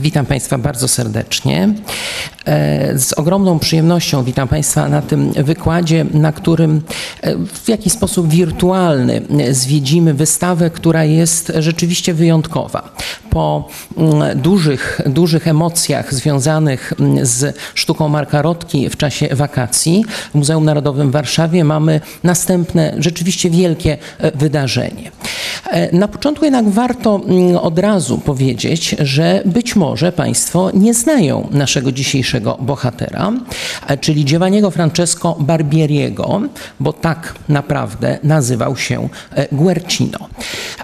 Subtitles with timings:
[0.00, 1.68] Witam Państwa bardzo serdecznie.
[2.44, 6.82] E, z ogromną przyjemnością witam Państwa na tym wykładzie, na którym
[7.22, 12.94] e, w jakiś sposób wirtualny zwiedzimy wystawę, która jest rzeczywiście wyjątkowa.
[13.30, 20.34] Po mm, dużych, dużych emocjach związanych mm, z sztuką Marka Rotki w czasie wakacji w
[20.34, 25.10] Muzeum Narodowym w Warszawie mamy następne rzeczywiście wielkie e, wydarzenie.
[25.92, 31.92] Na początku jednak warto mm, od razu powiedzieć, że być może Państwo nie znają naszego
[31.92, 33.32] dzisiejszego bohatera,
[33.86, 36.40] e, czyli Giovanniego Francesco Barbieriego,
[36.80, 40.18] bo tak naprawdę nazywał się e, Guercino.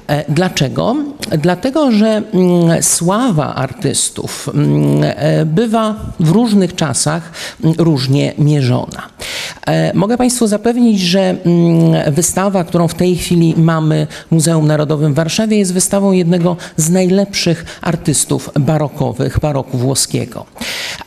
[0.07, 0.97] E, dlaczego?
[1.39, 5.05] Dlatego, że mm, sława artystów mm,
[5.47, 7.33] bywa w różnych czasach
[7.65, 9.03] mm, różnie mierzona.
[9.95, 11.37] Mogę Państwu zapewnić, że
[12.07, 16.91] wystawa, którą w tej chwili mamy w Muzeum Narodowym w Warszawie, jest wystawą jednego z
[16.91, 18.51] najlepszych artystów
[18.97, 20.47] barokowych, baroku włoskiego,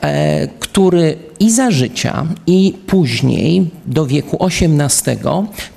[0.02, 5.18] e, który i za życia, i później do wieku XVIII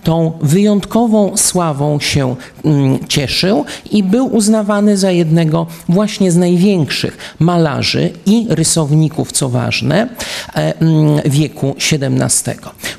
[0.05, 8.10] tą wyjątkową sławą się mm, cieszył i był uznawany za jednego właśnie z największych malarzy
[8.27, 10.08] i rysowników, co ważne,
[10.55, 12.55] e, mm, wieku XVII.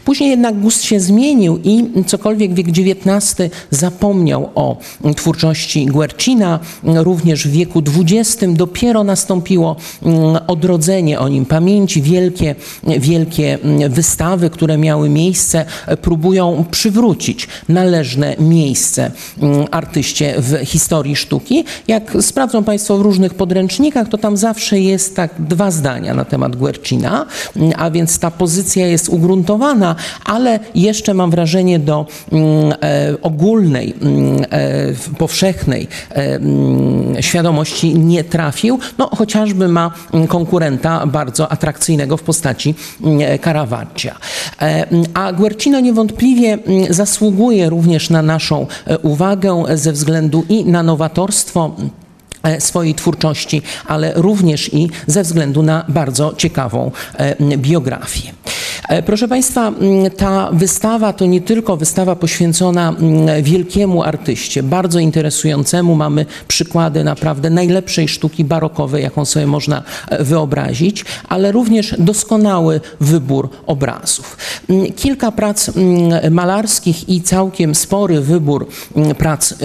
[0.06, 4.78] Później jednak gust się zmienił i cokolwiek wiek XIX zapomniał o
[5.16, 12.53] twórczości Guercina, również w wieku XX dopiero nastąpiło mm, odrodzenie o nim pamięci, wielkie,
[13.00, 13.58] wielkie
[13.90, 15.66] wystawy, które miały miejsce,
[16.02, 21.66] próbują przywrócić należne miejsce mm, artyście w historii sztuki.
[21.88, 26.56] Jak sprawdzą Państwo w różnych podręcznikach, to tam zawsze jest tak dwa zdania na temat
[26.56, 27.26] Guercina,
[27.78, 34.46] a więc ta pozycja jest ugruntowana, ale jeszcze mam wrażenie do mm, e, ogólnej, mm,
[34.50, 39.92] e, powszechnej e, świadomości nie trafił, no chociażby ma
[40.28, 42.43] konkurenta bardzo atrakcyjnego w postaci
[43.44, 44.16] Caravaggia.
[45.14, 46.58] A Guercino niewątpliwie
[46.90, 48.68] zasługuje również na naszą
[49.02, 51.76] uwagę ze względu i na nowatorstwo
[52.60, 56.92] swojej twórczości, ale również i ze względu na bardzo ciekawą
[57.58, 58.34] biografię.
[58.90, 65.00] E, proszę Państwa, mm, ta wystawa to nie tylko wystawa poświęcona mm, wielkiemu artyście, bardzo
[65.00, 65.96] interesującemu.
[65.96, 73.50] Mamy przykłady naprawdę najlepszej sztuki barokowej, jaką sobie można e, wyobrazić, ale również doskonały wybór
[73.66, 74.38] obrazów.
[74.70, 75.72] Mm, kilka prac
[76.32, 78.68] malarskich i całkiem spory wybór
[79.18, 79.56] prac y,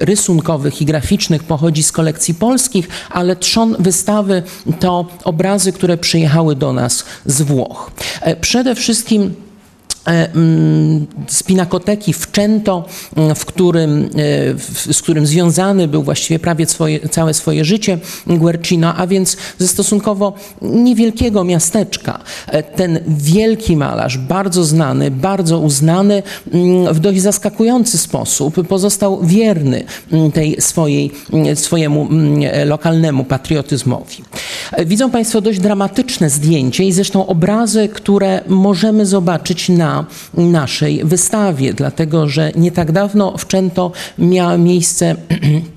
[0.00, 4.42] rysunkowych i graficznych pochodzi z kolekcji polskich, ale trzon wystawy
[4.80, 7.90] to obrazy, które przyjechały do nas z Włoch.
[8.20, 9.34] E, przede wszystkim
[11.28, 12.28] z Pinakoteki w
[13.16, 14.10] mm, którym,
[14.88, 19.68] e, z którym związany był właściwie prawie swoje, całe swoje życie Guercino, a więc ze
[19.68, 22.20] stosunkowo niewielkiego miasteczka.
[22.46, 29.84] E, ten wielki malarz, bardzo znany, bardzo uznany, mm, w dość zaskakujący sposób pozostał wierny
[30.34, 31.10] tej swojej,
[31.54, 32.08] swojemu
[32.64, 34.16] lokalnemu patriotyzmowi.
[34.86, 39.95] Widzą Państwo dość dramatyczne zdjęcie i zresztą obrazy, które możemy zobaczyć na
[40.34, 45.16] naszej wystawie, dlatego że nie tak dawno wczęto miało miejsce E,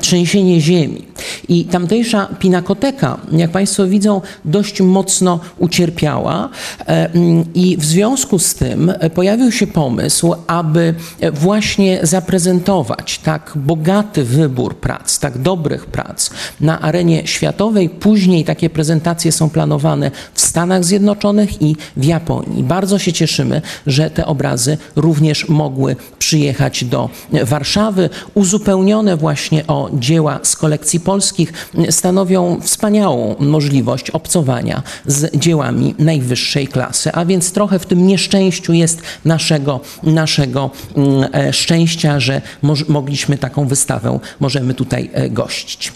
[0.00, 1.04] trzęsienie ziemi.
[1.48, 6.48] I tamtejsza pinakoteka, jak Państwo widzą, dość mocno ucierpiała
[6.86, 7.10] e,
[7.54, 10.94] i w związku z tym pojawił się pomysł, aby
[11.32, 17.88] właśnie zaprezentować tak bogaty wybór prac, tak dobrych prac na arenie światowej.
[17.88, 22.62] Później takie prezentacje są planowane w Stanach Zjednoczonych i w Japonii.
[22.62, 27.10] Bardzo się cieszymy, że te obrazy również mogły przyjechać do
[27.44, 31.52] Warszawy, uzupełnione właśnie właśnie o dzieła z kolekcji polskich
[31.90, 37.12] stanowią wspaniałą możliwość obcowania z dziełami najwyższej klasy.
[37.12, 42.42] A więc trochę w tym nieszczęściu jest naszego, naszego mm, e, szczęścia, że
[42.88, 45.92] mogliśmy taką wystawę, możemy tutaj e, gościć.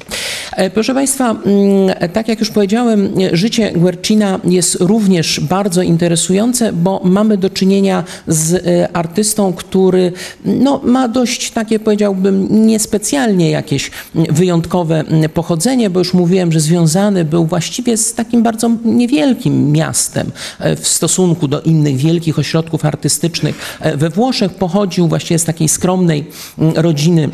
[0.53, 7.01] E, proszę Państwa, mm, tak jak już powiedziałem, życie Guercina jest również bardzo interesujące, bo
[7.05, 10.13] mamy do czynienia z artystą, który
[10.45, 15.05] no, ma dość takie, powiedziałbym, niespecjalnie jakieś wyjątkowe
[15.35, 20.89] pochodzenie, bo już mówiłem, że związany był właściwie z takim bardzo niewielkim miastem e, w
[20.89, 24.55] stosunku do innych wielkich ośrodków artystycznych e, we Włoszech.
[24.55, 26.27] Pochodził właściwie z takiej skromnej
[26.59, 27.31] rodziny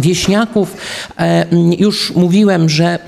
[0.00, 0.76] wieśniaków.
[1.78, 2.98] Już mówiłem, że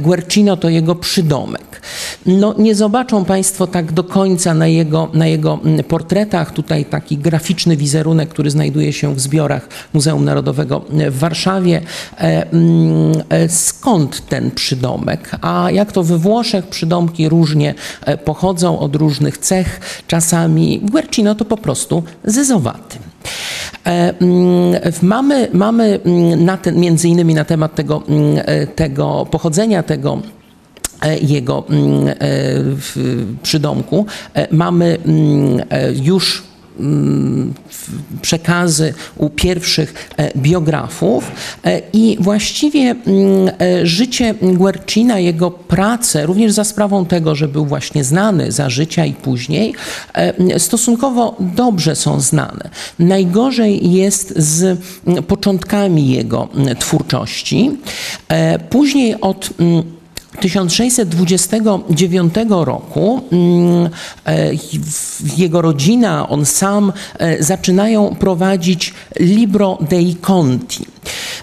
[0.00, 1.82] Guercino to jego przydomek.
[2.26, 5.58] No, nie zobaczą Państwo tak do końca na jego, na jego
[5.88, 6.52] portretach.
[6.52, 11.80] Tutaj taki graficzny wizerunek, który znajduje się w zbiorach Muzeum Narodowego w Warszawie.
[13.48, 15.30] Skąd ten przydomek?
[15.40, 17.74] A jak to we Włoszech przydomki różnie
[18.24, 19.80] pochodzą od różnych cech.
[20.06, 22.98] Czasami Guercino to po prostu zezowaty.
[23.86, 29.26] E, mm, mamy, mamy mm, na ten, między innymi na temat tego, mm, e, tego
[29.30, 30.18] pochodzenia tego
[31.02, 31.64] e, jego
[33.42, 34.06] przydomku.
[34.50, 34.98] Mamy
[36.02, 36.51] już
[38.22, 41.32] przekazy u pierwszych e, biografów
[41.64, 47.66] e, i właściwie mm, e, życie Guercina, jego prace, również za sprawą tego, że był
[47.66, 49.74] właśnie znany za życia i później,
[50.58, 52.70] stosunkowo dobrze są znane.
[52.98, 56.48] Najgorzej jest z mm, początkami jego
[56.78, 57.70] twórczości.
[58.70, 59.50] Później od
[60.40, 63.90] 1629 roku mm,
[64.26, 64.50] e,
[65.36, 70.86] jego rodzina, on sam e, zaczynają prowadzić Libro dei Conti.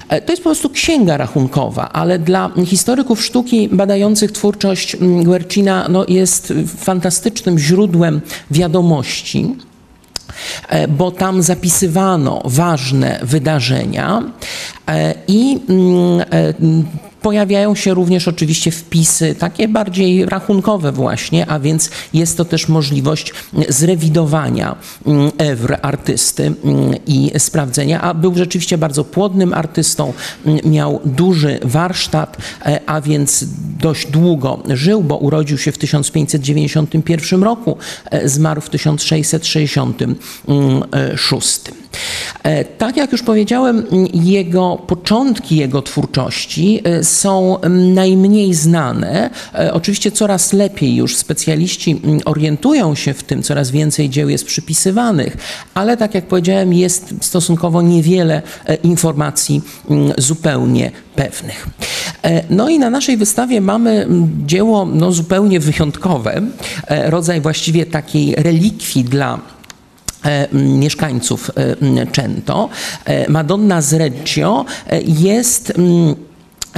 [0.10, 5.88] E, to jest po prostu księga rachunkowa, ale dla historyków sztuki badających twórczość mm, Guercina
[5.90, 8.22] no, jest fantastycznym źródłem
[8.52, 9.56] wiadomości
[10.90, 14.24] bo tam zapisywano ważne wydarzenia
[15.28, 16.86] i mm,
[17.22, 23.34] Pojawiają się również oczywiście wpisy takie bardziej rachunkowe właśnie, a więc jest to też możliwość
[23.70, 24.76] zrewidowania
[25.06, 26.56] mm, ewr artysty mm,
[27.08, 30.14] i sprawdzenia, a był rzeczywiście bardzo płodnym artystą,
[30.46, 33.46] mm, miał duży warsztat, e, a więc
[33.80, 37.78] dość długo żył, bo urodził się w 1591 roku,
[38.12, 41.62] e, zmarł w 1666.
[42.44, 47.58] E, tak jak już powiedziałem, jego początki jego twórczości są
[47.94, 49.30] najmniej znane.
[49.56, 55.38] E, oczywiście coraz lepiej już specjaliści orientują się w tym, coraz więcej dzieł jest przypisywanych,
[55.74, 58.42] ale tak jak powiedziałem, jest stosunkowo niewiele
[58.84, 59.62] informacji
[60.18, 61.68] zupełnie pewnych.
[62.50, 64.08] No i na naszej wystawie mamy
[64.46, 66.42] dzieło no, zupełnie wyjątkowe,
[66.90, 69.40] rodzaj właściwie takiej relikwii dla
[70.26, 72.70] E, mieszkańców e, Cento.
[73.06, 74.66] E, Madonna z Reggio
[75.06, 75.74] jest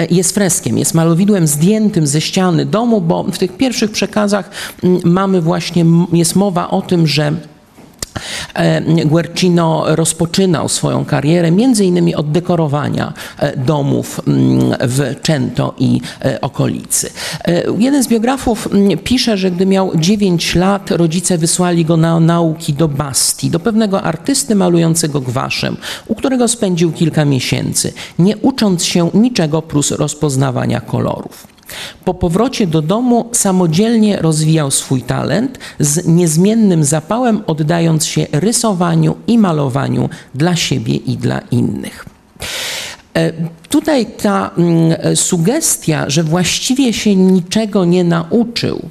[0.10, 4.50] jest freskiem, jest malowidłem zdjętym ze ściany domu, bo w tych pierwszych przekazach
[5.04, 7.51] mamy właśnie, jest mowa o tym, że E,
[9.06, 16.42] Guercino rozpoczynał swoją karierę między innymi od dekorowania e, domów mm, w Cento i e,
[16.42, 17.10] okolicy.
[17.78, 22.74] Jeden z biografów mm, pisze, że gdy miał 9 lat, rodzice wysłali go na nauki
[22.74, 25.78] do Basti, do pewnego artysty malującego gwaszem,
[26.08, 31.51] u którego spędził kilka miesięcy, nie ucząc się niczego plus rozpoznawania kolorów.
[32.06, 39.38] Po powrocie do domu samodzielnie rozwijał swój talent, z niezmiennym zapałem oddając się rysowaniu i
[39.38, 42.06] malowaniu dla siebie i dla innych.
[43.14, 43.32] E,
[43.70, 48.82] tutaj ta mm, sugestia, że właściwie się niczego nie nauczył,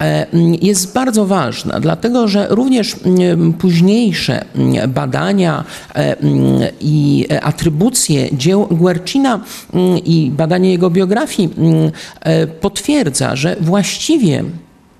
[0.00, 0.26] e,
[0.62, 5.64] jest bardzo ważna, dlatego że również mm, późniejsze mm, badania
[5.94, 6.16] e,
[6.80, 9.40] i atrybucje dzieł Guercina
[10.04, 11.50] i badanie jego biografii
[12.60, 14.44] potwierdza, że właściwie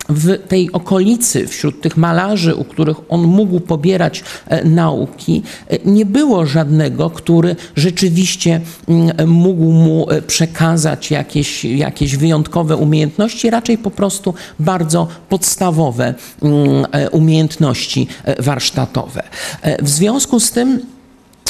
[0.09, 6.07] w tej okolicy, wśród tych malarzy, u których on mógł pobierać e, nauki, e, nie
[6.07, 13.91] było żadnego, który rzeczywiście mm, mógł mu e, przekazać jakieś, jakieś wyjątkowe umiejętności, raczej po
[13.91, 19.23] prostu bardzo podstawowe mm, umiejętności warsztatowe.
[19.83, 20.81] W związku z tym,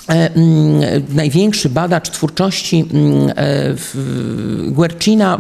[0.09, 2.85] mm, największy badacz twórczości
[4.71, 5.39] Guercina,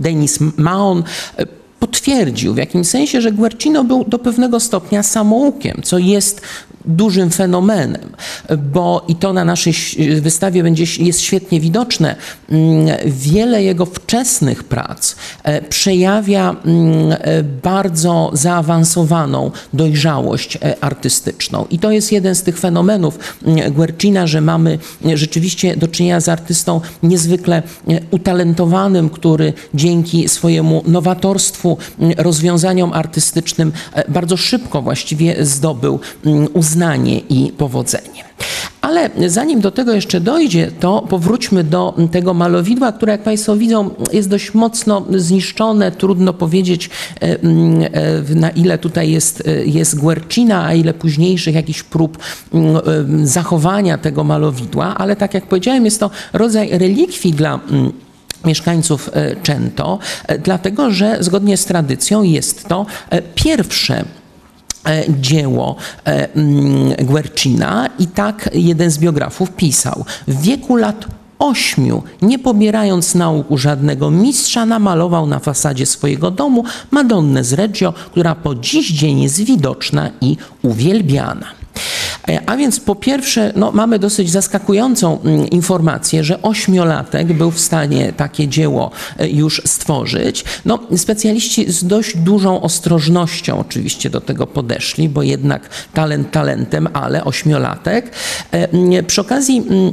[0.00, 1.02] Denis Maon,
[1.84, 6.40] potwierdził w jakimś sensie, że Guercino był do pewnego stopnia samoukiem, co jest
[6.84, 8.12] dużym fenomenem,
[8.72, 9.74] bo i to na naszej
[10.20, 12.16] wystawie będzie, jest świetnie widoczne.
[12.50, 21.66] Mm, wiele jego wczesnych prac e, przejawia mm, e, bardzo zaawansowaną dojrzałość e, artystyczną.
[21.70, 24.78] I to jest jeden z tych fenomenów mm, Guercina, że mamy
[25.14, 27.62] rzeczywiście do czynienia z artystą niezwykle
[28.10, 31.78] utalentowanym, który dzięki swojemu nowatorstwu,
[32.16, 33.72] rozwiązaniom artystycznym
[34.08, 36.00] bardzo szybko właściwie zdobył
[36.74, 38.24] uznanie i powodzenie.
[38.80, 43.90] Ale zanim do tego jeszcze dojdzie, to powróćmy do tego malowidła, które jak Państwo widzą
[44.12, 45.92] jest dość mocno zniszczone.
[45.92, 46.90] Trudno powiedzieć
[48.34, 52.18] na ile tutaj jest, jest Guercina, a ile późniejszych jakichś prób
[53.24, 57.60] zachowania tego malowidła, ale tak jak powiedziałem jest to rodzaj relikwii dla
[58.44, 59.10] mieszkańców
[59.42, 59.98] Cento,
[60.42, 62.86] dlatego że zgodnie z tradycją jest to
[63.34, 64.04] pierwsze
[65.20, 65.76] dzieło
[67.02, 70.04] Guercina i tak jeden z biografów pisał.
[70.28, 71.06] W wieku lat
[71.38, 77.92] ośmiu, nie pobierając nauk u żadnego mistrza, namalował na fasadzie swojego domu Madonnę z Reggio,
[77.92, 81.63] która po dziś dzień jest widoczna i uwielbiana.
[82.46, 85.18] A więc po pierwsze, no, mamy dosyć zaskakującą
[85.50, 88.90] informację, że ośmiolatek był w stanie takie dzieło
[89.32, 90.44] już stworzyć.
[90.64, 97.24] No, specjaliści z dość dużą ostrożnością oczywiście do tego podeszli, bo jednak talent talentem, ale
[97.24, 98.10] ośmiolatek.
[99.06, 99.92] Przy okazji Mm,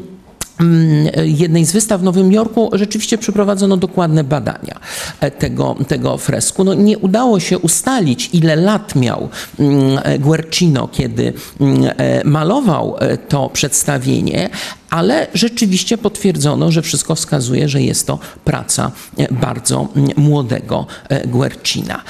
[1.23, 4.79] jednej z wystaw w Nowym Jorku rzeczywiście przeprowadzono dokładne badania
[5.19, 6.63] e, tego, tego fresku.
[6.63, 13.17] No, nie udało się ustalić, ile lat miał mm, Guercino, kiedy mm, e, malował e,
[13.17, 14.49] to przedstawienie,
[14.89, 18.91] ale rzeczywiście potwierdzono, że wszystko wskazuje, że jest to praca
[19.31, 20.87] bardzo młodego
[21.27, 22.01] Guercina.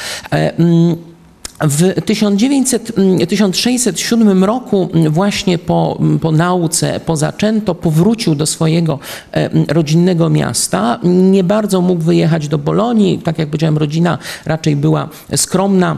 [1.64, 2.92] W 1900,
[3.30, 7.00] 1607 mm, roku, mm, właśnie po, mm, po nauce,
[7.76, 9.00] powrócił do swojego
[9.34, 11.00] e, rodzinnego miasta.
[11.04, 13.20] Nie bardzo mógł wyjechać do Bolonii.
[13.20, 15.98] Tak jak powiedziałem, rodzina raczej była skromna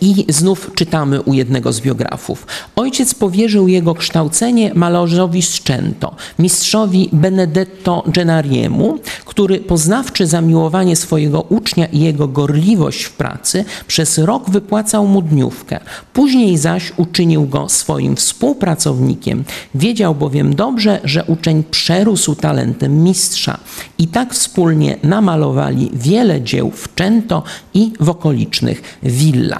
[0.00, 2.46] I znów czytamy u jednego z biografów.
[2.76, 12.00] Ojciec powierzył jego kształcenie malarzowi Szczęto, mistrzowi Benedetto Gennariemu, który poznawczy zamiłowanie swojego ucznia i
[12.00, 15.80] jego gorliwość w pracy, przez rok wypłacał mu dniówkę.
[16.12, 19.44] Później zaś uczynił go swoim współpracownikiem.
[19.74, 23.58] Wiedział bowiem dobrze, że uczeń przerósł talentem mistrza.
[23.98, 27.42] I tak wspólnie namalowali wiele dzieł w Częto
[27.74, 29.55] i w okolicznych willach.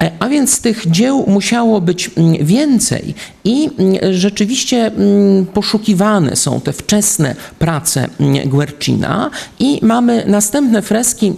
[0.00, 6.60] E, a więc tych dzieł musiało być mm, więcej i mm, rzeczywiście mm, poszukiwane są
[6.60, 8.08] te wczesne prace
[8.46, 11.32] Guercina i mamy następne freski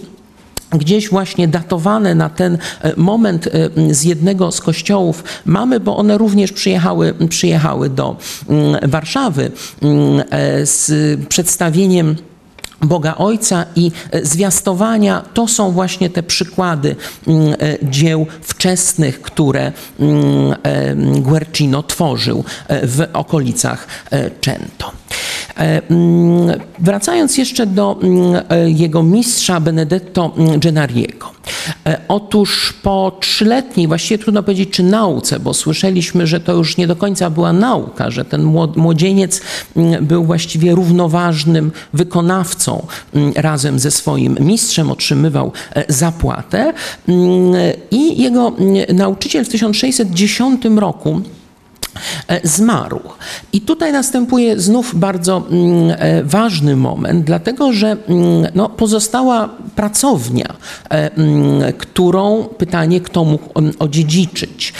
[0.71, 5.23] gdzieś właśnie datowane na ten e, moment e, z jednego z kościołów.
[5.45, 8.17] Mamy, bo one również przyjechały, przyjechały do
[8.83, 9.51] Warszawy
[10.63, 10.89] z
[11.29, 12.15] przedstawieniem
[12.81, 16.95] Boga Ojca i e, zwiastowania to są właśnie te przykłady
[17.27, 23.87] mm, e, dzieł wczesnych, które mm, e, Guercino tworzył w okolicach
[24.41, 24.91] Cento.
[25.55, 27.99] Mm, wracając jeszcze do
[28.65, 31.40] jego mistrza Benedetto Gennariego.
[31.85, 36.87] E, otóż po trzyletniej, właściwie trudno powiedzieć, czy nauce, bo słyszeliśmy, że to już nie
[36.87, 38.43] do końca była nauka, że ten
[38.75, 39.41] młodzieniec
[39.75, 46.73] mm, był właściwie równoważnym wykonawcą mm, razem ze swoim mistrzem, otrzymywał e, zapłatę.
[47.07, 47.53] Mm,
[47.91, 48.53] I jego
[48.93, 51.21] nauczyciel w 1610 roku
[52.43, 52.99] zmarł.
[53.53, 60.53] I tutaj następuje znów bardzo mm, e, ważny moment, dlatego że mm, no, pozostała pracownia,
[60.89, 64.73] e, mm, którą pytanie, kto mógł odziedziczyć.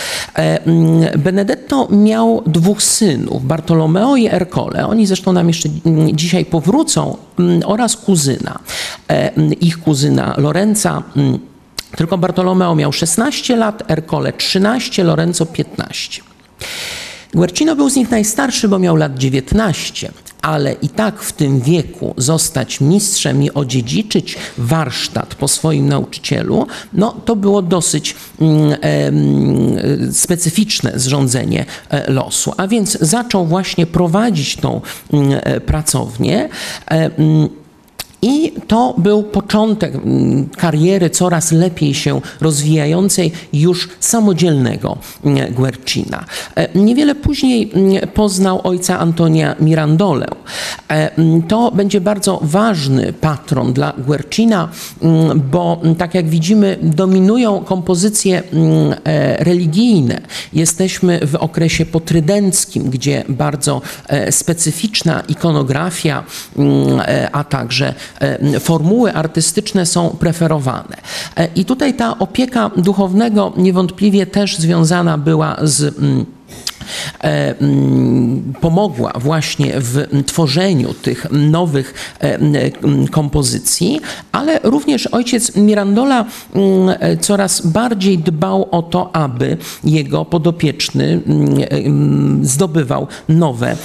[1.18, 4.88] Benedetto miał dwóch synów, Bartolomeo i Ercole.
[4.88, 5.70] Oni zresztą nam jeszcze
[6.14, 7.18] dzisiaj powrócą,
[7.66, 8.60] oraz kuzyna.
[9.62, 11.04] Ich kuzyna Lorenza.
[11.96, 16.22] Tylko Bartolomeo miał 16 lat, Ercole 13, Lorenzo 15.
[17.34, 20.12] Guercino był z nich najstarszy, bo miał lat 19,
[20.42, 27.12] ale i tak w tym wieku zostać mistrzem i odziedziczyć warsztat po swoim nauczycielu, no
[27.26, 28.78] to było dosyć mm,
[30.14, 32.54] specyficzne zrządzenie e, losu.
[32.58, 34.82] A więc zaczął właśnie prowadzić tą
[35.14, 36.50] mm, e, pracownię.
[36.88, 37.61] E, mm,
[38.22, 46.26] i to był początek mm, kariery coraz lepiej się rozwijającej już samodzielnego mm, Guercina.
[46.56, 50.28] E, niewiele później mm, poznał ojca Antonia Mirandolę.
[50.90, 51.12] E,
[51.48, 54.70] to będzie bardzo ważny patron dla Guercina,
[55.36, 58.44] bo tak jak widzimy, dominują kompozycje
[59.04, 60.22] e, religijne.
[60.54, 63.82] Jesteśmy w okresie potrydenckim, gdzie bardzo
[64.32, 66.24] specyficzna ikonografia,
[67.32, 67.94] a także
[68.60, 70.98] formuły artystyczne są preferowane.
[71.38, 76.26] E, I tutaj ta opieka duchownego niewątpliwie też związana była z mm,
[78.62, 82.18] pomogła właśnie w tworzeniu tych nowych
[83.12, 84.00] kompozycji,
[84.32, 86.26] ale również ojciec Mirandola
[87.22, 91.22] coraz bardziej dbał o to, aby jego podopieczny
[92.42, 93.76] zdobywał nowe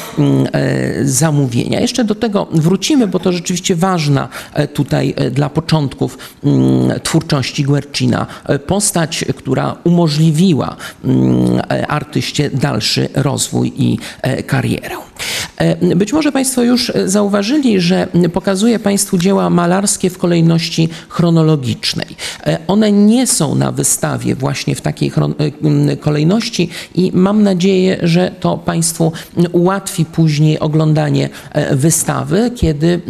[1.04, 1.80] zamówienia.
[1.80, 4.28] Jeszcze do tego wrócimy, bo to rzeczywiście ważna
[4.74, 6.18] tutaj dla początków
[7.02, 8.26] twórczości Guercina
[8.66, 10.76] postać, która umożliwiła
[11.88, 12.50] artyście
[12.86, 13.98] dalszy rozwój i
[14.46, 14.96] karierę.
[15.56, 22.16] E, być może Państwo już zauważyli, że pokazuję Państwu dzieła malarskie w kolejności chronologicznej.
[22.46, 25.12] E, one nie są na wystawie właśnie w takiej
[25.90, 29.12] e, kolejności i mam nadzieję, że to Państwu
[29.52, 31.28] ułatwi później oglądanie
[31.72, 33.00] wystawy, kiedy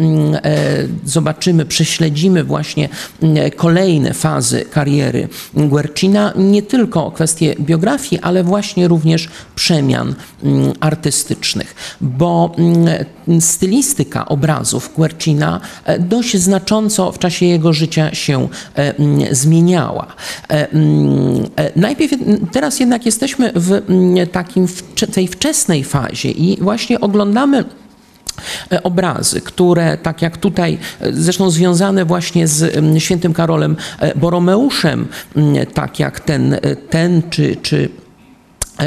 [1.05, 2.89] zobaczymy, prześledzimy właśnie
[3.55, 10.15] kolejne fazy kariery Guercina, nie tylko kwestie biografii, ale właśnie również przemian
[10.79, 18.95] artystycznych bo mm, stylistyka obrazów Guercina e, dość znacząco w czasie jego życia się e,
[18.97, 20.07] mm, zmieniała.
[20.49, 21.43] E, mm,
[21.75, 22.13] najpierw,
[22.51, 23.81] teraz jednak jesteśmy w
[24.31, 24.67] takim,
[25.13, 27.63] tej wczesnej fazie i właśnie oglądamy
[28.83, 30.77] obrazy, które tak jak tutaj,
[31.11, 33.75] zresztą związane właśnie z świętym Karolem
[34.15, 35.07] Boromeuszem,
[35.73, 36.57] tak jak ten,
[36.89, 37.89] ten czy, czy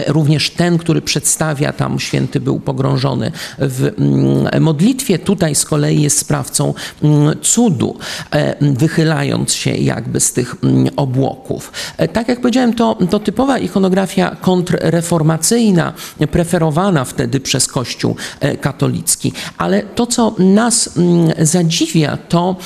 [0.06, 6.18] również ten, który przedstawia tam, święty był pogrążony w mm, modlitwie, tutaj z kolei jest
[6.18, 7.98] sprawcą mm, cudu,
[8.30, 11.72] e, wychylając się jakby z tych mm, obłoków.
[11.96, 15.92] E, tak jak powiedziałem, to, to typowa ikonografia kontrreformacyjna,
[16.30, 18.16] preferowana wtedy przez Kościół
[18.60, 19.32] katolicki.
[19.58, 20.90] Ale to, co nas
[21.38, 22.56] zadziwia, to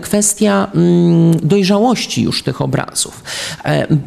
[0.00, 0.70] kwestia
[1.42, 3.22] dojrzałości już tych obrazów.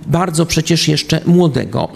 [0.07, 1.89] Bardzo przecież jeszcze młodego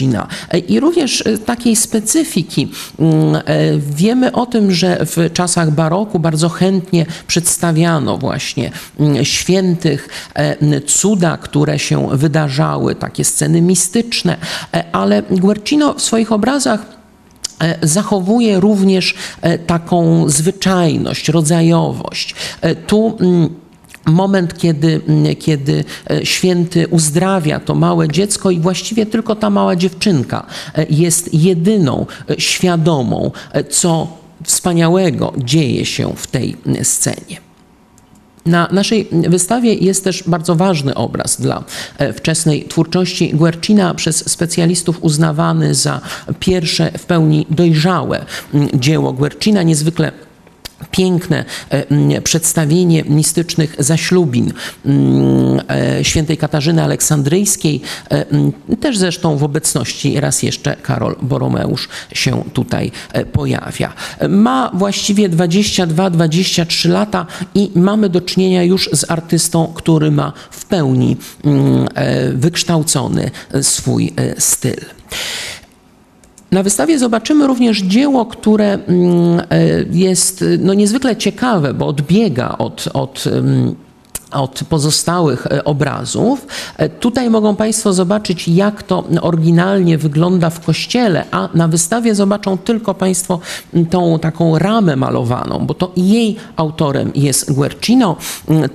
[0.00, 0.26] Guercina.
[0.68, 2.68] I również e, takiej specyfiki.
[2.98, 3.42] Mm, e,
[3.78, 11.36] wiemy o tym, że w czasach baroku bardzo chętnie przedstawiano właśnie mm, świętych, e, cuda,
[11.36, 14.36] które się wydarzały, takie sceny mistyczne,
[14.92, 17.00] ale Guercino w swoich obrazach
[17.82, 19.14] zachowuje również
[19.66, 22.34] taką zwyczajność, rodzajowość.
[22.86, 23.48] Tu mm,
[24.06, 25.00] moment, kiedy,
[25.38, 31.34] kiedy e, święty uzdrawia to małe dziecko i właściwie tylko ta mała dziewczynka e, jest
[31.34, 33.30] jedyną e, świadomą,
[33.70, 37.40] co wspaniałego dzieje się w tej scenie.
[38.46, 41.64] Na naszej wystawie jest też bardzo ważny obraz dla
[42.16, 46.00] wczesnej twórczości Guercina, przez specjalistów uznawany za
[46.38, 48.24] pierwsze w pełni dojrzałe
[48.74, 50.12] dzieło Guercina, niezwykle
[50.90, 54.52] piękne e, przedstawienie mistycznych zaślubin
[55.68, 62.92] e, świętej Katarzyny Aleksandryjskiej, e, też zresztą w obecności raz jeszcze Karol Boromeusz się tutaj
[63.32, 63.92] pojawia.
[64.28, 71.16] Ma właściwie 22-23 lata i mamy do czynienia już z artystą, który ma w pełni
[72.34, 73.30] wykształcony
[73.62, 74.80] swój styl.
[76.52, 82.88] Na wystawie zobaczymy również dzieło, które mm, e, jest no, niezwykle ciekawe, bo odbiega od,
[82.92, 83.74] od mm,
[84.30, 86.46] od pozostałych e, obrazów.
[86.76, 92.58] E, tutaj mogą Państwo zobaczyć, jak to oryginalnie wygląda w kościele, a na wystawie zobaczą
[92.58, 93.40] tylko Państwo
[93.90, 98.16] tą taką ramę malowaną, bo to jej autorem jest Guercino.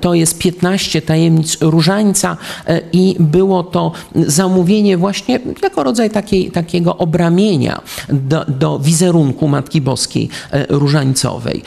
[0.01, 2.37] To jest 15 tajemnic różańca
[2.67, 9.81] e, i było to zamówienie właśnie jako rodzaj takiej, takiego obramienia do, do wizerunku Matki
[9.81, 10.29] Boskiej
[10.69, 11.63] Różańcowej.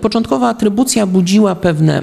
[0.00, 2.02] Początkowa atrybucja budziła pewne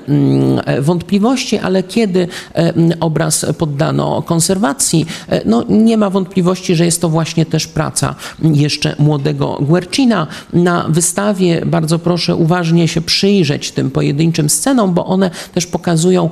[0.82, 7.02] wątpliwości, wątpliwości, ale kiedy e, obraz poddano konserwacji, e, no nie ma wątpliwości, że jest
[7.02, 10.28] to właśnie też praca jeszcze młodego Guercina.
[10.54, 16.30] Na wystawie bardzo proszę uważnie się przyjrzeć tym pojedynczym scenom, bo one też pokazują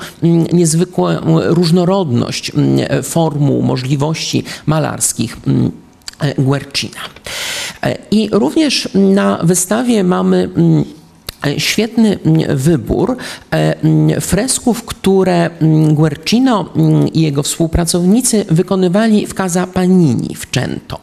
[0.53, 1.07] niezwykłą
[1.45, 2.51] różnorodność
[3.03, 5.37] formuł, możliwości malarskich.
[6.37, 7.01] Guercina.
[7.83, 10.49] E, I również na wystawie mamy
[11.57, 13.17] świetny mm, wybór
[13.51, 15.49] e, fresków, które
[15.91, 16.69] Guercino
[17.13, 20.99] i jego współpracownicy wykonywali w Casa Panini w Cento.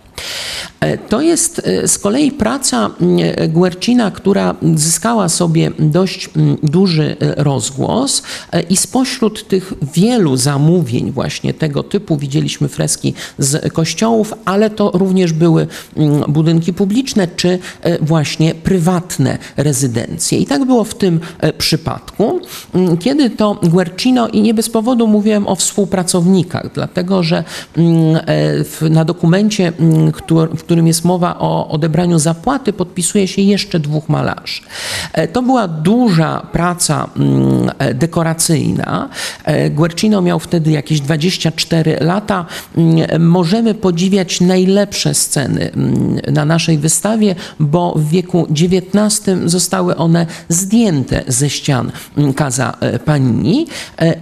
[0.85, 6.31] E, to jest e, z kolei praca mm, Guercina, która zyskała sobie dość
[6.63, 8.23] duży e, rozgłos
[8.71, 15.33] i spośród tych wielu zamówień właśnie tego typu widzieliśmy freski z kościołów, ale to również
[15.33, 15.67] były
[16.29, 17.59] budynki publiczne czy
[18.01, 20.39] właśnie prywatne rezydencje.
[20.39, 21.21] I tak było w tym
[21.59, 22.41] przypadku,
[23.01, 27.45] kiedy to Guercino i nie bez powodu mówiłem o współpracownikach, dlatego że
[28.91, 29.73] na dokumencie,
[30.55, 34.63] w którym którym jest mowa o odebraniu zapłaty, podpisuje się jeszcze dwóch malarzy.
[35.33, 39.09] To była duża praca mm, dekoracyjna.
[39.71, 42.47] Guercino miał wtedy jakieś 24 lata.
[42.77, 50.27] Mm, możemy podziwiać najlepsze sceny mm, na naszej wystawie, bo w wieku XIX zostały one
[50.49, 51.93] zdjęte ze ścian
[52.39, 53.67] Casa Panini.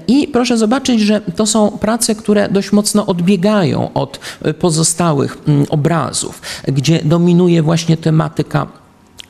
[0.09, 4.21] I proszę zobaczyć, że to są prace, które dość mocno odbiegają od
[4.59, 5.39] pozostałych
[5.69, 8.67] obrazów, gdzie dominuje właśnie tematyka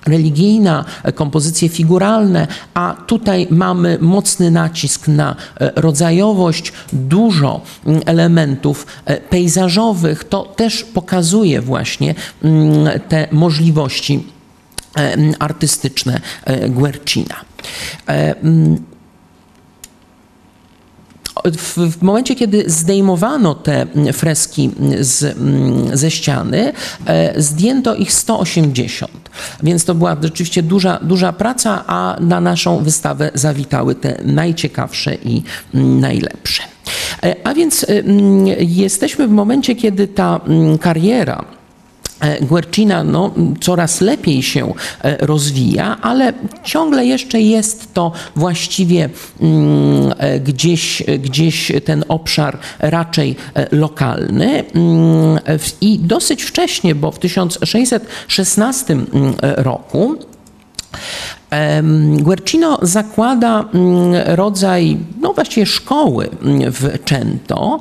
[0.07, 5.37] religijna, kompozycje figuralne, a tutaj mamy mocny nacisk na
[5.77, 7.61] rodzajowość, dużo
[8.07, 8.87] elementów
[9.31, 10.25] pejzażowych.
[10.25, 12.15] To też pokazuje właśnie
[13.09, 14.27] te możliwości
[15.39, 16.21] artystyczne
[16.69, 17.37] Guercina.
[21.45, 25.37] W, w, momencie, kiedy zdejmowano te freski z,
[25.93, 26.73] ze ściany,
[27.07, 29.13] e, zdjęto ich 180.
[29.63, 35.43] Więc to była rzeczywiście duża, duża praca, a na naszą wystawę zawitały te najciekawsze i
[35.75, 36.63] najlepsze.
[37.23, 38.03] E, a więc e,
[38.59, 40.41] jesteśmy w momencie, kiedy ta
[40.81, 41.62] kariera
[42.41, 46.33] Guercina no, coraz lepiej się e, rozwija, ale
[46.65, 49.09] ciągle jeszcze jest to właściwie
[49.41, 53.37] mm, e, gdzieś, gdzieś ten obszar raczej
[53.73, 54.65] lokalny.
[54.75, 55.39] Mm,
[55.81, 60.17] i dosyć wcześnie, bo w 1616 mm, roku
[62.19, 63.65] Guercino zakłada
[64.25, 66.29] rodzaj, no właściwie szkoły
[66.71, 67.81] w Cento,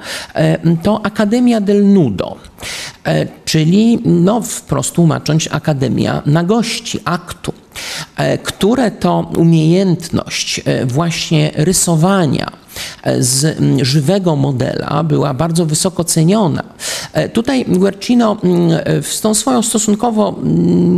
[0.84, 2.36] to Akademia del Nudo.
[3.06, 7.61] E, czyli no wprost tłumacząc Akademia Nagości, aktu, e,
[8.44, 12.52] które to umiejętność e, właśnie rysowania
[13.20, 16.64] z żywego modela była bardzo wysoko ceniona.
[17.34, 18.38] Tutaj Guercino
[19.02, 20.40] z tą swoją stosunkowo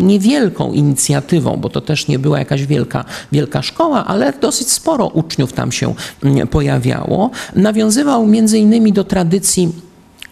[0.04, 5.54] niewielką inicjatywą, bo to też nie była jakaś wielka, wielka szkoła, ale dosyć sporo uczniów
[5.54, 5.94] tam się
[6.52, 9.72] pojawiało, nawiązywał między innymi do tradycji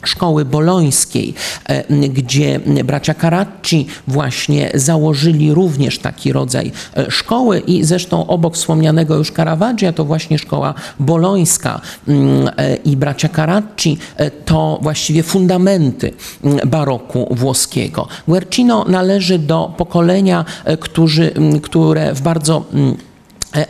[0.04, 1.34] szkoły bolońskiej,
[1.66, 9.16] e, gdzie bracia Caracci właśnie założyli również taki rodzaj e, szkoły i zresztą obok wspomnianego
[9.16, 13.98] już Caravaggia to właśnie szkoła bolońska mm, e, i bracia Caracci
[14.46, 18.08] to właściwie fundamenty mm, baroku włoskiego.
[18.28, 20.46] Guercino należy do pokolenia,
[20.80, 22.66] którzy, mm, które w bardzo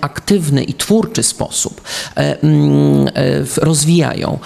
[0.02, 1.82] aktywny i twórczy sposób
[3.58, 4.40] rozwijają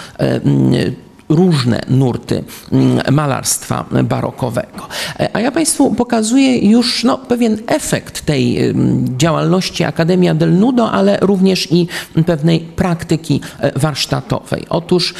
[1.28, 4.88] różne nurty mm, malarstwa barokowego.
[5.32, 8.74] A ja Państwu pokazuję już no, pewien efekt tej
[9.16, 11.88] działalności Akademia del Nudo, ale również i
[12.26, 14.66] pewnej praktyki e, warsztatowej.
[14.68, 15.14] Otóż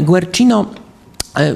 [0.00, 0.81] Guercino E,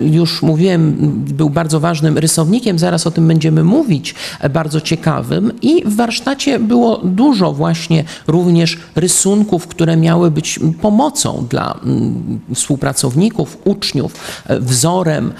[0.00, 0.96] już mówiłem,
[1.34, 5.52] był bardzo ważnym rysownikiem, zaraz o tym będziemy mówić, e, bardzo ciekawym.
[5.62, 13.58] I w warsztacie było dużo właśnie również rysunków, które miały być pomocą dla mm, współpracowników,
[13.64, 14.14] uczniów,
[14.46, 15.32] e, wzorem.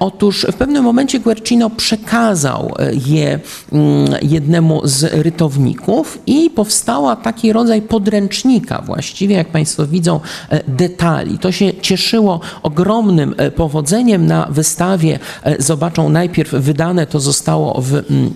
[0.00, 2.74] Otóż w pewnym momencie Guercino przekazał
[3.06, 3.40] je
[3.72, 10.20] mm, jednemu z rytowników i powstała taki rodzaj podręcznika, właściwie, jak Państwo widzą,
[10.68, 11.38] detali.
[11.38, 13.34] To się cieszyło ogromnym
[13.68, 18.34] powodzeniem na wystawie e, zobaczą najpierw wydane, to zostało w mm,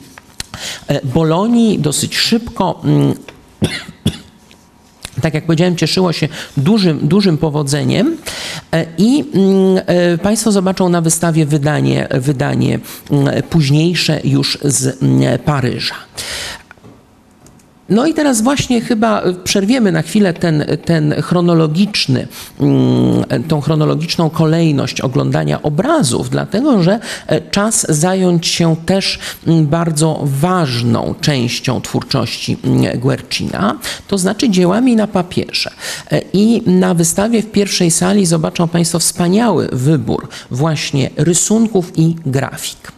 [0.89, 2.81] e, Bolonii dosyć szybko.
[2.85, 3.15] Mm,
[5.23, 8.17] tak jak powiedziałem, cieszyło się dużym, dużym powodzeniem
[8.73, 12.79] e, i mm, Państwo zobaczą na wystawie wydanie, wydanie
[13.51, 14.99] późniejsze już z
[15.45, 15.95] Paryża.
[17.93, 22.29] No i teraz właśnie chyba przerwiemy na chwilę ten, ten chronologiczny,
[22.61, 30.21] mm, tą chronologiczną kolejność oglądania obrazów, dlatego że e, czas zająć się też mm, bardzo
[30.23, 33.79] ważną częścią twórczości mm, Guercina,
[34.09, 35.71] to znaczy dziełami na papierze.
[36.11, 42.93] E, I na wystawie w pierwszej sali zobaczą Państwo wspaniały wybór właśnie rysunków i grafik.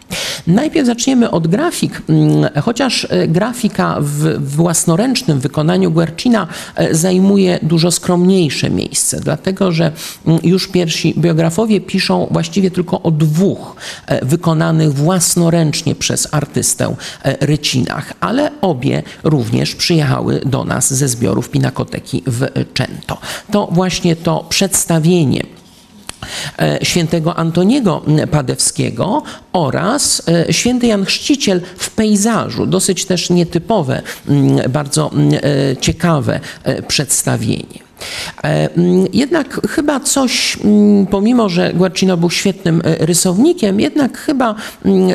[0.46, 7.90] Najpierw zaczniemy od grafik, mm, chociaż e, grafika w własnoręcznym wykonaniu Guercina e, zajmuje dużo
[7.90, 9.92] skromniejsze miejsce, dlatego że
[10.26, 16.94] mm, już pierwsi biografowie piszą właściwie tylko o dwóch e, wykonanych własnoręcznie przez artystę
[17.40, 23.18] rycinach, ale obie również przyjechały do nas ze zbiorów Pinakoteki w Cento.
[23.50, 25.44] To właśnie to przedstawienie
[26.82, 32.66] świętego Antoniego Padewskiego oraz e, święty Jan Chrzciciel w pejzażu.
[32.66, 34.02] Dosyć też nietypowe,
[34.68, 36.40] bardzo e, ciekawe
[36.88, 37.83] przedstawienie.
[39.12, 40.58] Jednak chyba coś,
[41.10, 44.54] pomimo że Guercino był świetnym rysownikiem, jednak chyba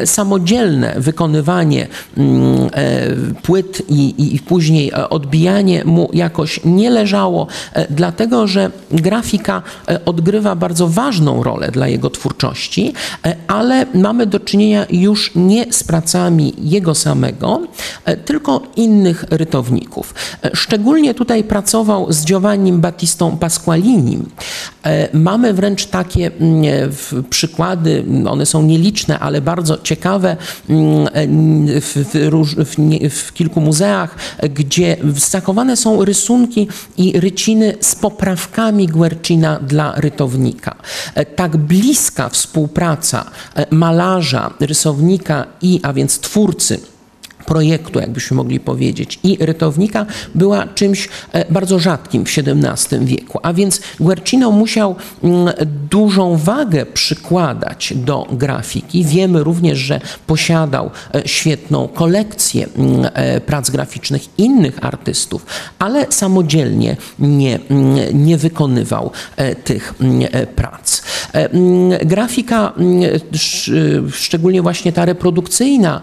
[0.06, 1.88] samodzielne wykonywanie
[3.44, 7.48] płyt i, i później odbijanie mu jakoś nie leżało,
[7.90, 9.62] dlatego że grafika
[10.06, 12.94] odgrywa bardzo ważną rolę dla jego twórczości,
[13.48, 17.62] ale mamy do czynienia już nie z pracami jego samego,
[18.06, 20.14] e, tylko innych rytowników.
[20.44, 24.30] E, szczególnie tutaj pracował z Giovannim Battistą Pasqualinim.
[24.84, 26.64] E, mamy wręcz takie mm,
[27.30, 30.38] przykłady, one są nieliczne, ale bardzo ciekawe
[30.70, 31.08] mm,
[31.82, 32.06] w,
[32.66, 34.16] w, w kilku muzeach,
[34.56, 40.76] gdzie zachowane są rysunki i ryciny z poprawkami Guercina dla rytownika.
[41.36, 43.26] Tak bliska współpraca
[43.72, 46.80] malarza, rysownika i, a więc twórcy,
[47.50, 53.40] projektu, jakbyśmy mogli powiedzieć, i rytownika była czymś e, bardzo rzadkim w XVII wieku.
[53.44, 55.54] A więc Guercino musiał mm,
[55.90, 59.06] dużą wagę przykładać do grafiki.
[59.06, 65.46] Wiemy również, że posiadał e, świetną kolekcję mm, e, prac graficznych innych artystów,
[65.80, 69.12] ale samodzielnie nie, mm, nie wykonywał
[69.64, 69.94] tych
[70.56, 71.02] prac.
[72.06, 72.74] Grafika,
[74.12, 76.02] szczególnie właśnie ta reprodukcyjna,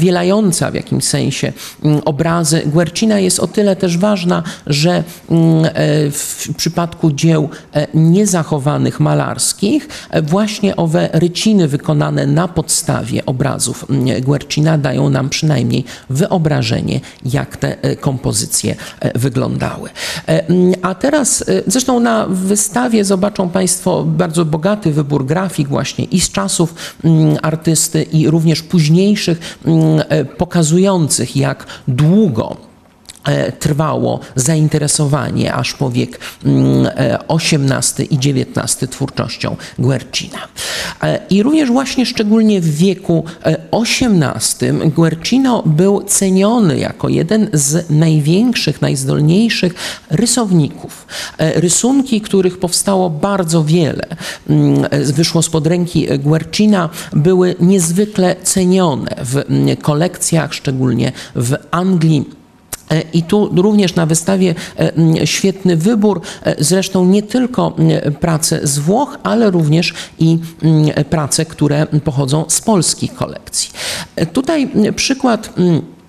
[0.00, 1.52] powielająca w jakimś sensie
[1.84, 5.70] mm, obrazy Guercina jest o tyle też ważna, że mm, e,
[6.10, 14.22] w przypadku dzieł e, niezachowanych malarskich e, właśnie owe ryciny wykonane na podstawie obrazów mm,
[14.22, 18.76] Guercina dają nam przynajmniej wyobrażenie, jak te kompozycje
[19.14, 19.90] wyglądały.
[20.82, 26.74] A teraz, zresztą na wystawie zobaczą Państwo bardzo bogaty wybór grafik właśnie i z czasów
[27.42, 29.58] artysty i również późniejszych
[30.38, 32.69] pokazujących, jak długo e,
[33.58, 36.20] trwało zainteresowanie aż po wiek
[37.28, 40.38] XVIII e, i XIX twórczością Guercina.
[41.30, 43.24] I również właśnie szczególnie w wieku
[43.72, 49.74] XVIII Guercino był ceniony jako jeden z największych, najzdolniejszych
[50.10, 51.06] rysowników.
[51.38, 54.06] Rysunki, których powstało bardzo wiele,
[54.50, 62.39] mm, wyszło spod ręki Guercina, były niezwykle cenione w mm, kolekcjach, szczególnie w Anglii E,
[63.12, 67.76] I tu również na wystawie e, świetny wybór, e, zresztą nie tylko
[68.20, 70.38] prace z Włoch, ale również i
[71.10, 73.70] prace, które pochodzą z polskich kolekcji.
[74.32, 75.99] Tutaj przykład E,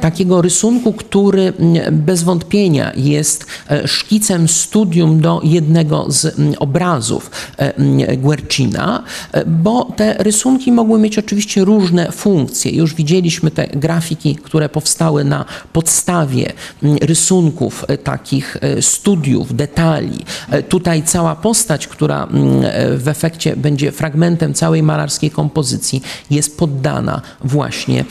[0.00, 1.52] takiego rysunku, który
[1.92, 9.02] bez wątpienia jest e, szkicem studium do jednego z obrazów e, Guercina,
[9.46, 12.72] bo te rysunki mogły mieć oczywiście różne funkcje.
[12.72, 20.18] Już widzieliśmy te grafiki, które powstały na podstawie rysunków takich studiów, detali.
[20.68, 22.28] Tutaj cała postać, która
[22.96, 28.04] w efekcie będzie fragmentem całej malarskiej kompozycji, jest poddana właśnie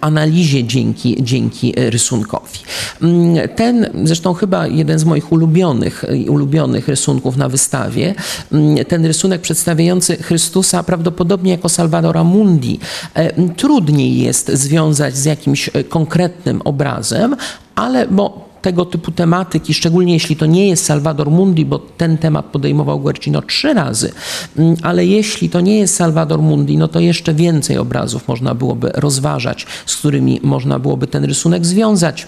[0.00, 2.58] analizie dzięki, dzięki rysunkowi.
[3.02, 8.14] Mm, ten, zresztą chyba jeden z moich ulubionych, ulubionych rysunków na wystawie,
[8.52, 12.80] mm, ten rysunek przedstawiający Chrystusa prawdopodobnie jako Salvadora Mundi,
[13.14, 17.36] e, trudniej jest związać z jakimś e, konkretnym obrazem,
[17.74, 22.46] ale bo tego typu tematyki, szczególnie jeśli to nie jest Salvador Mundi, bo ten temat
[22.46, 24.12] podejmował Guercino trzy razy,
[24.56, 28.90] mm, ale jeśli to nie jest Salvador Mundi, no to jeszcze więcej obrazów można byłoby
[28.94, 32.26] rozważać, z którymi można byłoby ten rysunek związać.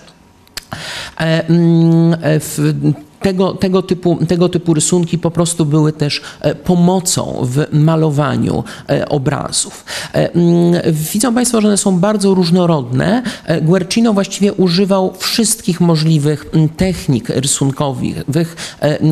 [3.21, 9.09] Tego, tego, typu, tego typu rysunki po prostu były też e, pomocą w malowaniu e,
[9.09, 9.85] obrazów.
[10.15, 13.23] E, mm, widzą Państwo, że one są bardzo różnorodne.
[13.63, 18.57] Guercino właściwie używał wszystkich możliwych technik rysunkowych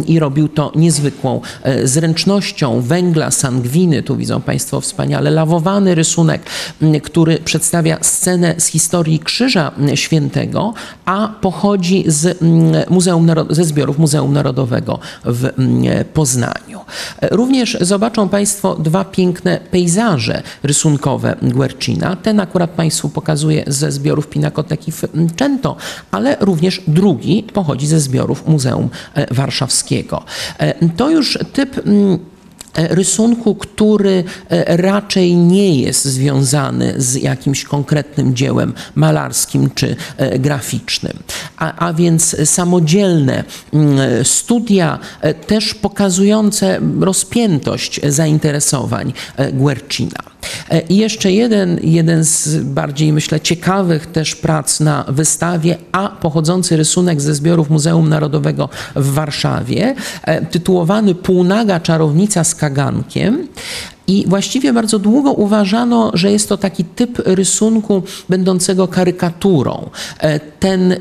[0.06, 1.40] i robił to niezwykłą
[1.84, 4.02] zręcznością węgla, sangwiny.
[4.02, 6.42] Tu widzą Państwo wspaniale lawowany rysunek,
[7.02, 12.38] który przedstawia scenę z historii Krzyża Świętego, a pochodzi z
[12.90, 16.80] Muzeum ze zbiorów Muzeum Narodowego w mm, Poznaniu.
[17.30, 22.16] Również zobaczą Państwo dwa piękne pejzaże rysunkowe Guercina.
[22.16, 25.04] Ten akurat Państwu pokazuję ze zbiorów Pinakoteki w
[25.36, 25.76] Czento,
[26.10, 30.24] ale również drugi pochodzi ze zbiorów Muzeum e, Warszawskiego.
[30.58, 32.33] E, to już typ mm, E,
[32.76, 41.18] rysunku, który e, raczej nie jest związany z jakimś konkretnym dziełem malarskim czy e, graficznym.
[41.56, 44.98] A, a więc samodzielne mm, studia,
[45.46, 49.12] też pokazujące rozpiętość zainteresowań
[49.52, 50.33] Guercina.
[50.70, 56.76] E, I jeszcze jeden, jeden z bardziej, myślę, ciekawych też prac na wystawie, a pochodzący
[56.76, 63.48] rysunek ze zbiorów Muzeum Narodowego w Warszawie, e, tytułowany Półnaga czarownica z kagankiem.
[64.06, 69.90] I właściwie bardzo długo uważano, że jest to taki typ rysunku będącego karykaturą.
[70.18, 70.94] E, ten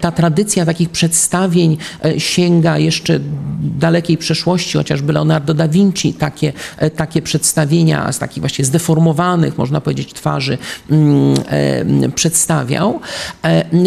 [0.00, 3.20] ta tradycja takich przedstawień e, sięga jeszcze
[3.60, 9.80] dalekiej przeszłości, chociażby Leonardo da Vinci takie, e, takie przedstawienia z takich właśnie zdeformowanych, można
[9.80, 10.58] powiedzieć, twarzy
[10.90, 13.00] mm, e, przedstawiał.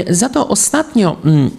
[0.09, 1.51] Za to ostatnio mm,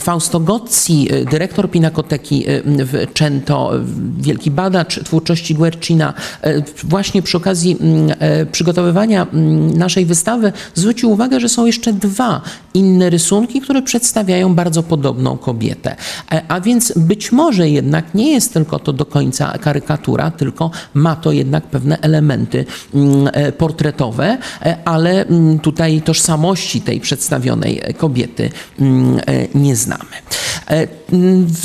[0.00, 3.72] Fausto Gozzi, y, dyrektor Pinakoteki y, w Cento,
[4.18, 6.14] wielki badacz twórczości Guercina,
[6.46, 8.16] y, właśnie przy okazji mm,
[8.52, 12.40] przygotowywania mm, naszej wystawy zwrócił uwagę, że są jeszcze dwa
[12.74, 15.96] inne rysunki, które przedstawiają bardzo podobną kobietę.
[16.32, 21.16] E, a więc być może jednak nie jest tylko to do końca karykatura, tylko ma
[21.16, 25.24] to jednak pewne elementy mm, e, portretowe, e, ale
[25.62, 28.50] tutaj tożsamości tej przedstawionej kobiety
[29.54, 30.04] nie znamy.
[30.70, 30.86] E,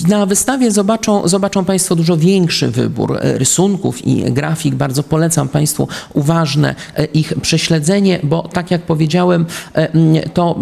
[0.08, 4.75] na wystawie zobaczą, zobaczą Państwo dużo większy wybór e, rysunków i grafik.
[4.75, 9.45] Bardzo polecam Państwu uważne e, ich prześledzenie, bo tak jak powiedziałem,
[10.34, 10.56] to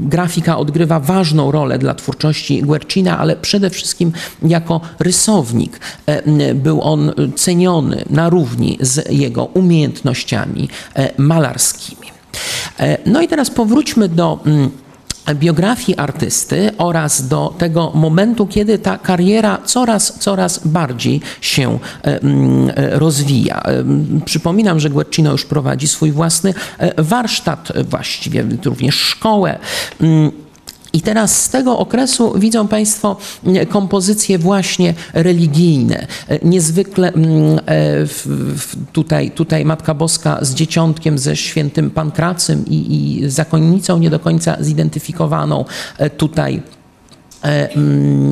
[0.00, 5.80] grafika odgrywa ważną rolę dla twórczości Guercina, ale przede wszystkim jako rysownik
[6.54, 10.68] był on ceniony na równi z jego umiejętnościami
[11.18, 12.06] malarskimi.
[13.06, 14.38] No i teraz powróćmy do
[15.34, 22.98] biografii artysty oraz do tego momentu, kiedy ta kariera coraz, coraz bardziej się e, e,
[22.98, 23.62] rozwija.
[23.62, 23.84] E,
[24.24, 26.54] przypominam, że Guercino już prowadzi swój własny
[26.98, 29.58] warsztat, właściwie również szkołę.
[30.92, 36.06] I teraz z tego okresu widzą Państwo mm, kompozycje właśnie religijne.
[36.28, 38.06] E, niezwykle mm, e,
[38.92, 44.56] tutaj, tutaj Matka Boska z dzieciątkiem, ze świętym Pankracym i, i zakonnicą nie do końca
[44.60, 45.64] zidentyfikowaną
[45.98, 46.62] e, tutaj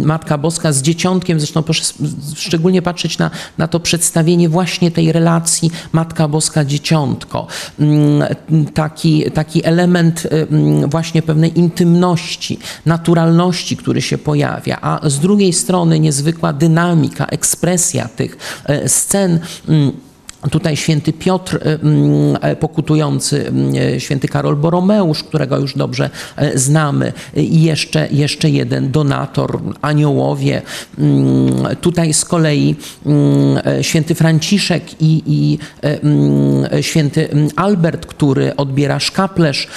[0.04, 1.40] Matka Boska z dzieciątkiem.
[1.40, 1.84] Zresztą proszę
[2.36, 7.46] szczególnie patrzeć na, na to przedstawienie właśnie tej relacji Matka Boska-dzieciątko.
[7.80, 8.24] Mm,
[8.74, 15.52] taki, taki element e, mm, właśnie pewnej intymności, naturalności, który się pojawia, a z drugiej
[15.52, 19.40] strony niezwykła dynamika, ekspresja tych e, scen
[20.50, 26.10] Tutaj święty Piotr y, mm, e, pokutujący, mm, e, święty Karol Boromeusz, którego już dobrze
[26.36, 30.62] e, znamy, i jeszcze, jeszcze jeden donator, aniołowie.
[30.98, 32.76] Mm, tutaj z kolei
[33.82, 35.58] święty Franciszek i, i
[36.80, 39.68] święty Albert, który odbiera szkaplerz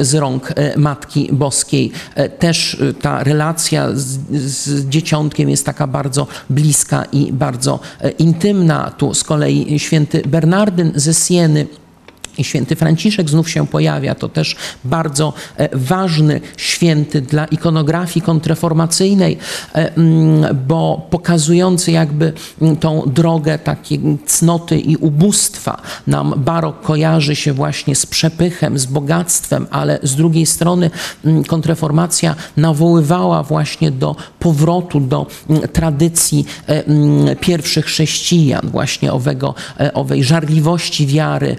[0.00, 1.92] z rąk Matki Boskiej.
[2.38, 7.80] Też ta relacja z, z dzieciątkiem jest taka bardzo bliska i bardzo
[8.18, 8.90] intymna.
[8.90, 11.66] Tu z kolei święty święty Bernardyn ze Sieny
[12.38, 14.14] i święty Franciszek znów się pojawia.
[14.14, 19.38] To też bardzo e, ważny święty dla ikonografii kontreformacyjnej,
[19.74, 25.82] e, mm, bo pokazujący jakby mm, tą drogę takiej cnoty i ubóstwa.
[26.06, 30.90] Nam barok kojarzy się właśnie z przepychem, z bogactwem, ale z drugiej strony
[31.24, 35.26] mm, kontreformacja nawoływała właśnie do powrotu do
[35.72, 39.54] tradycji e, pierwszych chrześcijan, właśnie owego,
[39.94, 41.56] owej żarliwości wiary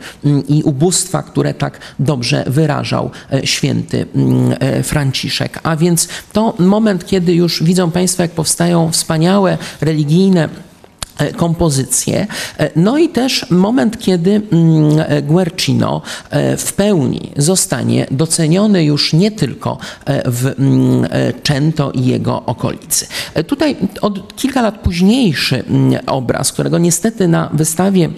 [0.48, 5.60] i ubóstwa, które tak dobrze wyrażał e, święty mm, e, Franciszek.
[5.64, 10.50] A więc to moment, kiedy już widzą Państwo, jak powstają wspaniałe religijne
[11.18, 12.28] e, kompozycje.
[12.76, 16.02] No i też moment, kiedy mm, Guercino
[16.58, 19.78] w pełni zostanie doceniony już nie tylko
[20.26, 21.08] w mm,
[21.44, 23.08] Cento i jego okolicy.
[23.48, 25.64] Tutaj od kilka lat późniejszy
[26.06, 28.10] obraz, którego niestety na wystawie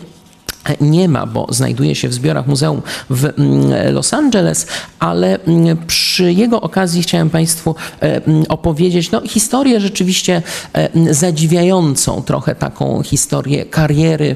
[0.82, 4.68] nie ma, bo znajduje się w zbiorach muzeum w mm, Los Angeles,
[5.00, 10.42] ale mm, przy jego okazji chciałem Państwu e, mm, opowiedzieć no, historię rzeczywiście
[10.74, 14.36] e, zadziwiającą, trochę taką historię kariery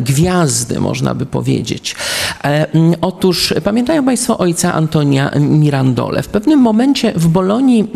[0.00, 1.96] gwiazdy, można by powiedzieć.
[2.44, 2.66] E,
[3.00, 6.22] otóż pamiętają Państwo ojca Antonia Mirandole.
[6.22, 7.92] W pewnym momencie w Bolonii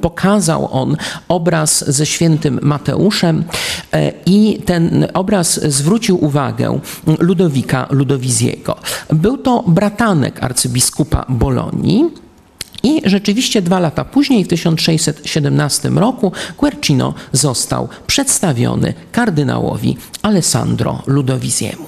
[0.00, 0.96] pokazał on
[1.28, 3.44] obraz ze świętym Mateuszem
[4.26, 6.80] i ten obraz zwrócił uwagę, uwagę
[7.18, 8.76] Ludowika Ludowiziego.
[9.10, 12.10] Był to bratanek arcybiskupa Bolonii.
[12.82, 21.86] I rzeczywiście dwa lata później, w 1617 roku, Guercino został przedstawiony kardynałowi Alessandro Ludowiziemu.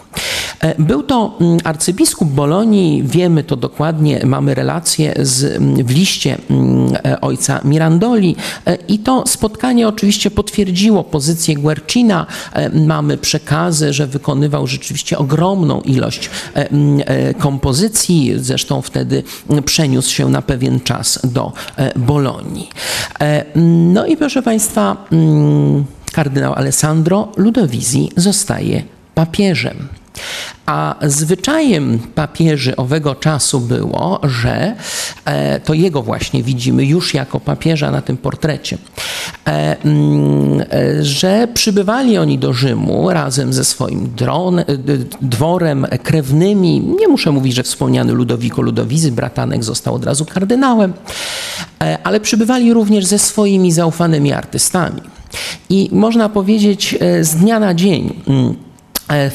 [0.65, 6.39] E, był to mm, arcybiskup Bolonii, wiemy to dokładnie, mamy relację z, mm, w liście
[6.51, 12.27] mm, e, ojca Mirandoli e, i to spotkanie oczywiście potwierdziło pozycję Guercina.
[12.87, 16.31] Mamy przekazy, że wykonywał rzeczywiście ogromną ilość
[17.39, 19.23] kompozycji, zresztą wtedy
[19.65, 21.53] przeniósł się na pewien czas do
[21.97, 22.69] Bolonii.
[23.93, 24.97] No i proszę Państwa,
[26.13, 28.83] kardynał Alessandro Ludowizji zostaje
[29.15, 29.89] papieżem.
[30.67, 34.75] A zwyczajem papieży owego czasu było, że
[35.25, 38.79] e, to jego właśnie widzimy już jako papieża na tym portrecie,
[39.47, 44.65] e, mm, e, że przybywali oni do Rzymu razem ze swoim dron,
[45.21, 46.81] dworem, krewnymi.
[46.81, 50.93] Nie muszę mówić, że wspomniany Ludowiko Ludowizy, bratanek, został od razu kardynałem,
[52.05, 55.01] ale przybywali również ze swoimi zaufanymi artystami.
[55.71, 58.55] I można powiedzieć z dnia na dzień mm,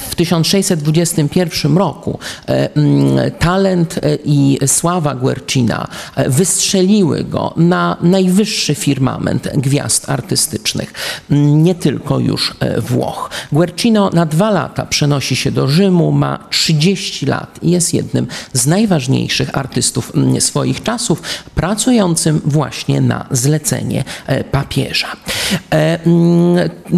[0.10, 5.88] w 1621 roku e, mm, talent e, i sława Guercina
[6.28, 10.94] wystrzeliły go na najwyższy firmament gwiazd artystycznych,
[11.30, 13.30] nie tylko już Włoch.
[13.52, 18.68] Guercino na dwa lata przenosi się do Rzymu, ma 30 lat i jest jednym z
[18.68, 21.22] najważniejszych artystów swoich czasów,
[21.56, 24.04] pracującym właśnie na zlecenie
[24.52, 25.08] papieża.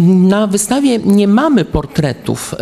[0.04, 2.54] Na wystawie nie mamy portretów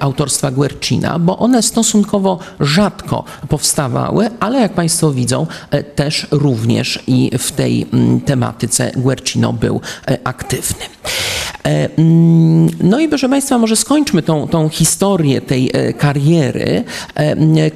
[0.00, 7.30] autorstwa Guercina, bo one stosunkowo rzadko powstawały, ale jak Państwo widzą, e, też również i
[7.38, 9.80] w tej mm, tematyce Guercino był
[10.24, 10.84] aktywny.
[11.64, 16.84] Mm, no i proszę Państwa, może skończmy tą, tą historię tej kariery,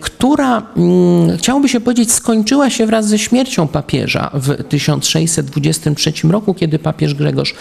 [0.01, 6.79] która, mm, chciałoby się powiedzieć, skończyła się wraz ze śmiercią papieża w 1623 roku, kiedy
[6.79, 7.55] papież Grzegorz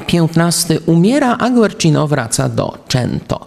[0.00, 3.46] 15 umiera, a Guercino wraca do Cento.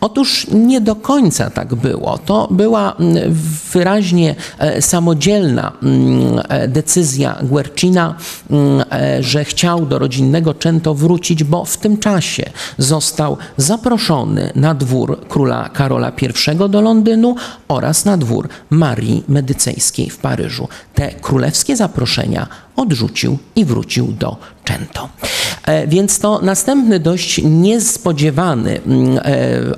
[0.00, 2.18] Otóż nie do końca tak było.
[2.18, 3.34] To była mm,
[3.72, 8.14] wyraźnie e, samodzielna mm, e, decyzja Guercina,
[8.50, 14.74] mm, e, że chciał do rodzinnego Cento wrócić, bo w tym czasie został zaproszony na
[14.74, 16.12] dwór króla Karola
[16.52, 17.34] I do Londynu
[17.68, 20.68] oraz na dwór Marii Medycejskiej w Paryżu.
[20.94, 22.46] Te królewskie zaproszenia
[22.76, 24.36] odrzucił i wrócił do
[24.70, 25.08] Cento.
[25.66, 29.20] E, więc to następny dość niespodziewany mm, e,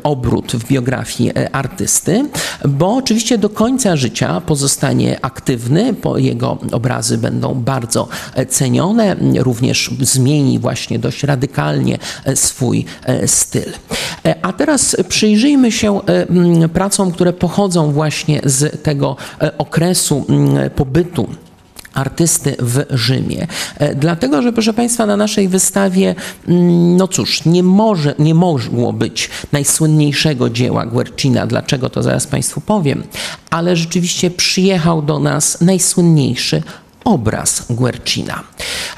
[0.02, 2.28] obrót w biografii e, artysty,
[2.68, 8.08] bo oczywiście do końca życia pozostanie aktywny, bo jego obrazy będą bardzo
[8.48, 11.98] cenione, również zmieni właśnie dość radykalnie
[12.34, 12.84] swój
[13.26, 13.72] styl.
[14.42, 16.00] A teraz przyjrzyjmy się
[16.72, 19.16] pracom, które pochodzą właśnie z tego
[19.58, 20.26] okresu
[20.76, 21.28] pobytu
[21.94, 23.46] artysty w Rzymie.
[23.78, 26.14] E, dlatego, że proszę Państwa, na naszej wystawie,
[26.48, 31.46] mm, no cóż, nie, może, nie mogło być najsłynniejszego dzieła Guercina.
[31.46, 33.02] Dlaczego, to zaraz Państwu powiem.
[33.50, 36.62] Ale rzeczywiście przyjechał do nas najsłynniejszy
[37.04, 38.42] obraz Guercina.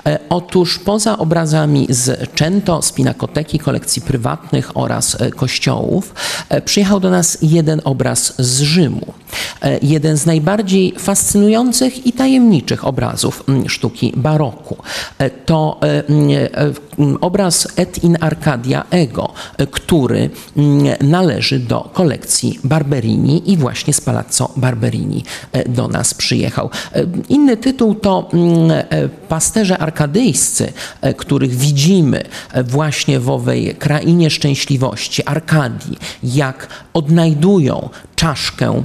[0.06, 6.14] E, otóż poza obrazami z Cento, z Pinakoteki, kolekcji prywatnych oraz e, kościołów,
[6.64, 9.14] przyjechał do nas jeden obraz z Rzymu.
[9.82, 14.76] Jeden z najbardziej fascynujących i tajemniczych obrazów sztuki baroku.
[15.46, 15.80] To
[17.20, 19.32] obraz Et in Arcadia Ego,
[19.70, 20.30] który
[21.00, 25.24] należy do kolekcji Barberini i właśnie z Palazzo Barberini
[25.66, 26.70] do nas przyjechał.
[27.28, 28.30] Inny tytuł to
[29.28, 32.22] pasterze arkadyjscy, e, których widzimy
[32.52, 38.84] e, właśnie w owej krainie szczęśliwości, Arkadii, jak odnajdują czaszkę e, mm,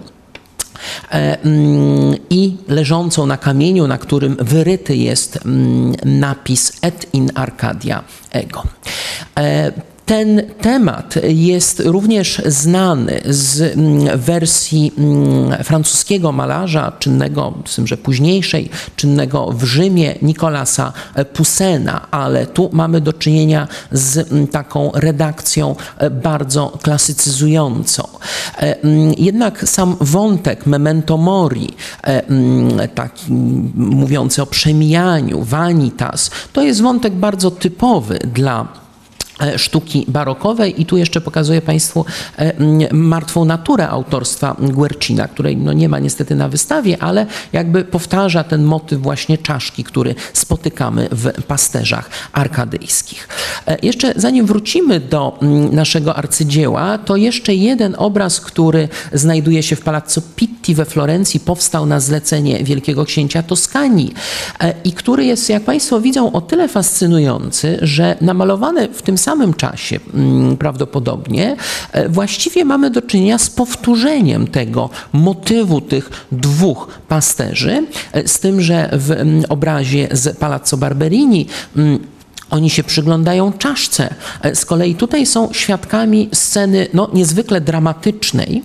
[2.29, 8.63] i leżącą na kamieniu, na którym wyryty jest mm, napis Et in Arcadia Ego.
[10.09, 18.69] Ten temat jest również znany z mm, wersji mm, francuskiego malarza, czynnego, z że późniejszej,
[18.95, 20.93] czynnego w Rzymie, Nicolasa
[21.33, 28.07] Poussena, ale tu mamy do czynienia z mm, taką redakcją e, bardzo klasycyzującą.
[28.57, 28.75] E,
[29.17, 33.25] jednak sam wątek memento mori, e, taki
[33.75, 38.88] mówiący o przemijaniu, vanitas, to jest wątek bardzo typowy dla
[39.57, 42.05] sztuki barokowej i tu jeszcze pokazuję Państwu
[42.37, 42.53] e,
[42.93, 48.63] martwą naturę autorstwa Guercina, której no nie ma niestety na wystawie, ale jakby powtarza ten
[48.63, 53.27] motyw właśnie czaszki, który spotykamy w pasterzach arkadyjskich.
[53.67, 55.39] E, jeszcze zanim wrócimy do
[55.71, 61.85] naszego arcydzieła, to jeszcze jeden obraz, który znajduje się w Palazzo Pitti we Florencji, powstał
[61.85, 64.13] na zlecenie wielkiego księcia Toskanii
[64.83, 69.53] i który jest, jak Państwo widzą, o tyle fascynujący, że namalowany w tym samym samym
[69.53, 71.55] czasie mm, prawdopodobnie,
[71.91, 78.61] e, właściwie mamy do czynienia z powtórzeniem tego motywu tych dwóch pasterzy, e, z tym,
[78.61, 81.99] że w mm, obrazie z Palazzo Barberini mm,
[82.49, 84.13] oni się przyglądają czaszce.
[84.41, 88.63] E, z kolei tutaj są świadkami sceny no, niezwykle dramatycznej,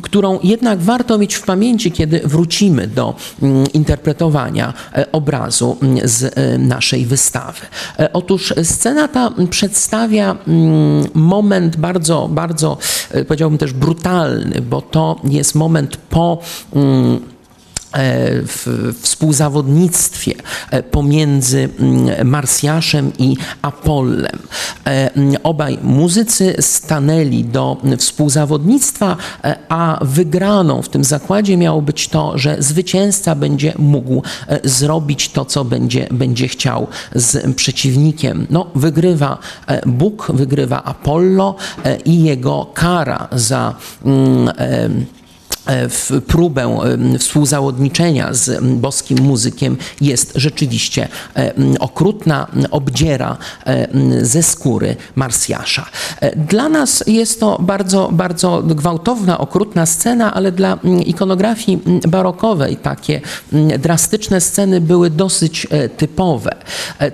[0.00, 6.38] którą jednak warto mieć w pamięci, kiedy wrócimy do mm, interpretowania e, obrazu mm, z
[6.38, 7.60] e, naszej wystawy.
[7.98, 12.78] E, otóż scena ta przedstawia mm, moment bardzo, bardzo,
[13.28, 16.38] powiedziałbym też brutalny, bo to jest moment po
[18.46, 20.32] w współzawodnictwie
[20.70, 24.38] e, pomiędzy mm, Marsjaszem i Apollem.
[24.86, 25.10] E,
[25.42, 29.16] obaj muzycy stanęli do współzawodnictwa,
[29.68, 34.22] a wygraną w tym zakładzie miało być to, że zwycięzca będzie mógł
[34.64, 38.46] zrobić to, co będzie, będzie chciał z przeciwnikiem.
[38.50, 39.38] No, wygrywa
[39.86, 41.54] Bóg, wygrywa Apollo
[42.04, 43.74] i jego kara za
[44.04, 45.21] mm, E,
[45.66, 46.62] w próbę
[47.14, 53.36] e, współzawodniczenia z boskim muzykiem jest rzeczywiście e, okrutna, obdziera
[54.22, 55.86] ze skóry Marsjasza.
[56.36, 63.20] Dla nas jest to bardzo, bardzo gwałtowna, okrutna scena, ale dla ikonografii barokowej takie
[63.78, 66.56] drastyczne sceny były dosyć typowe.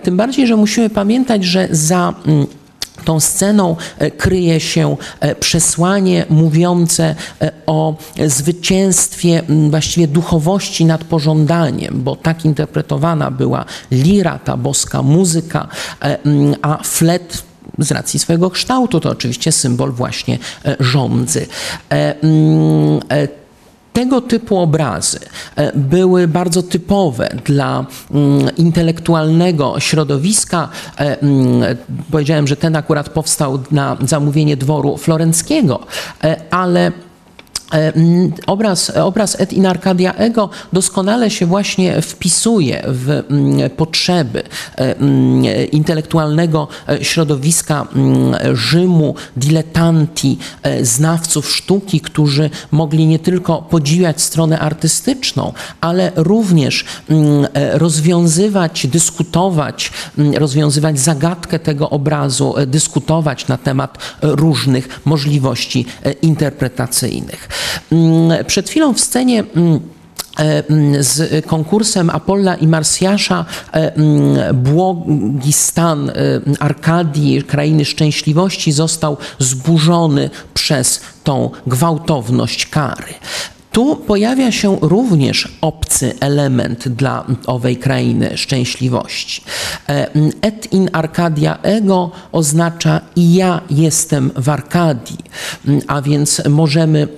[0.02, 2.14] Tym bardziej, że musimy pamiętać, że za
[3.04, 7.96] tą sceną e, kryje się e, przesłanie mówiące e, o
[8.26, 15.68] zwycięstwie właściwie duchowości nad pożądaniem, bo tak interpretowana była lira, ta boska muzyka,
[16.62, 17.42] a flet
[17.78, 20.38] z racji swojego kształtu to oczywiście symbol właśnie
[20.80, 21.46] rządzy
[23.98, 25.18] tego typu obrazy
[25.56, 30.68] e, były bardzo typowe dla mm, intelektualnego środowiska.
[30.98, 31.76] E, mm,
[32.10, 35.80] powiedziałem, że ten akurat powstał na zamówienie dworu florenckiego,
[36.24, 36.92] e, ale
[38.46, 43.22] obraz, obraz Et in Arcadia Ego doskonale się właśnie wpisuje w
[43.76, 44.42] potrzeby
[44.76, 47.86] e, intelektualnego e, środowiska
[48.54, 50.38] Rzymu, diletanti,
[50.82, 56.84] znawców sztuki, którzy mogli nie tylko podziwiać stronę artystyczną, ale również
[57.72, 59.92] rozwiązywać, dyskutować,
[60.34, 65.86] rozwiązywać zagadkę tego obrazu, dyskutować na temat różnych możliwości
[66.22, 67.48] interpretacyjnych.
[67.92, 69.80] Mm, przed chwilą w scenie mm,
[70.38, 76.14] e, mm, z konkursem Apolla i Marsjasza e, błogi stan e,
[76.60, 83.14] Arkadii, krainy szczęśliwości został zburzony przez tą gwałtowność kary.
[83.72, 89.42] Tu pojawia się również obcy element dla owej krainy szczęśliwości.
[90.42, 95.18] Et in Arcadia ego oznacza i ja jestem w Arkadii,
[95.86, 97.08] a więc możemy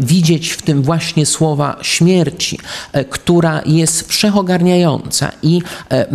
[0.00, 2.58] widzieć w tym właśnie słowa śmierci,
[2.92, 6.06] e, która jest wszechogarniająca i e,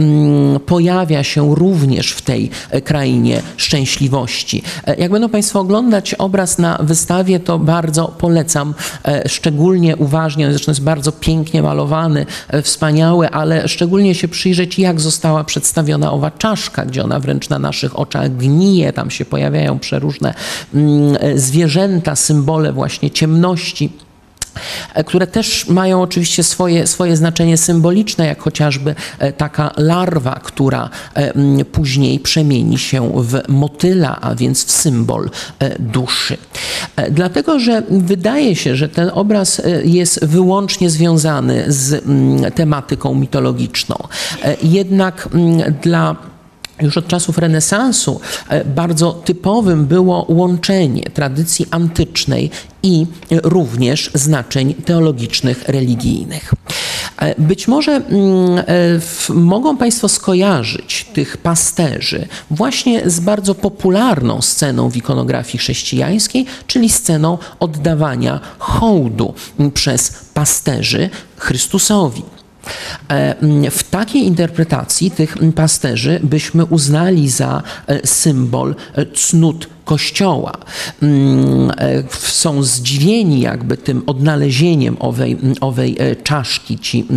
[0.66, 2.50] pojawia się również w tej
[2.84, 4.64] krainie szczęśliwości.
[4.98, 8.74] Jak będą Państwo oglądać obraz na wystawie, to bardzo polecam,
[9.28, 12.26] szczególnie uważnie, zresztą jest bardzo pięknie malowany,
[12.64, 18.00] wspaniały, ale szczególnie się przyjrzeć, jak została przedstawiona owa czaszka, gdzie ona wręcz na naszych
[18.00, 20.34] oczach gnije, tam się pojawiają przeróżne
[21.36, 23.90] zwierzęta, symbole właśnie ciemności
[24.94, 30.90] e, które też mają oczywiście swoje, swoje znaczenie symboliczne, jak chociażby e, taka larwa, która
[31.14, 35.30] e, później przemieni się w motyla, a więc w symbol
[35.80, 36.38] duszy.
[37.12, 42.04] Dlatego, że wydaje się, że ten obraz jest wyłącznie związany z
[42.56, 43.96] tematyką mitologiczną.
[44.64, 45.30] Jednak
[45.82, 46.16] dla
[46.82, 52.52] już od czasów renesansu e, bardzo typowym było łączenie tradycji antycznej
[52.84, 53.06] i
[53.44, 56.54] również znaczeń teologicznych, religijnych.
[57.18, 64.90] E, być może mm, e, mogą Państwo skojarzyć tych pasterzy właśnie z bardzo popularną sceną
[64.90, 69.34] w ikonografii chrześcijańskiej, czyli sceną oddawania hołdu
[69.74, 72.35] przez pasterzy Chrystusowi.
[73.10, 73.36] E,
[73.72, 80.52] w takiej interpretacji tych pasterzy byśmy uznali za e, symbol e, cnót kościoła.
[81.02, 81.72] Mm,
[82.10, 87.08] są zdziwieni jakby tym odnalezieniem owej, owej czaszki ci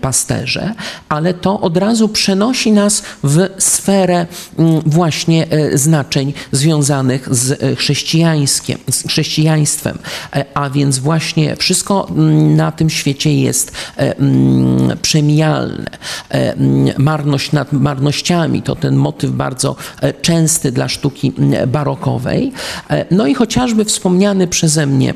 [0.00, 0.74] pasterze,
[1.08, 4.26] ale to od razu przenosi nas w sferę
[4.86, 9.98] właśnie znaczeń związanych z chrześcijańskiem, z chrześcijaństwem,
[10.54, 12.08] a więc właśnie wszystko
[12.56, 13.72] na tym świecie jest
[15.02, 15.90] przemijalne.
[16.98, 19.76] Marność nad marnościami to ten motyw bardzo
[20.22, 21.32] częsty dla sztuki
[21.66, 22.17] barokowej.
[23.10, 25.14] No i chociażby wspomniany przeze mnie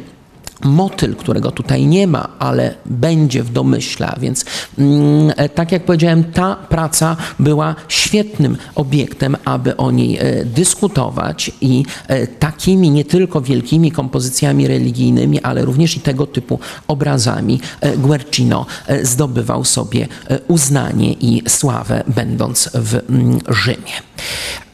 [0.65, 4.15] motyl, którego tutaj nie ma, ale będzie w domyśle.
[4.21, 4.45] Więc
[4.79, 11.51] mm, e, tak jak powiedziałem, ta praca była świetnym obiektem, aby o niej e, dyskutować
[11.61, 16.59] i e, takimi nie tylko wielkimi kompozycjami religijnymi, ale również i tego typu
[16.89, 17.61] obrazami
[17.97, 18.67] Guercino
[19.03, 20.09] zdobywał sobie
[20.49, 23.93] uznanie i sławę, będąc w mm, Rzymie.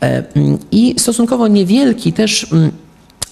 [0.00, 2.46] Mm, I stosunkowo niewielki też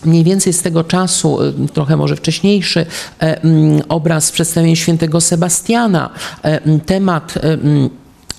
[0.05, 2.87] mniej więcej z tego czasu, y, trochę może wcześniejszy,
[3.21, 6.11] e, mm, obraz przedstawienia świętego Sebastiana,
[6.45, 7.91] e, mm, temat e, mm,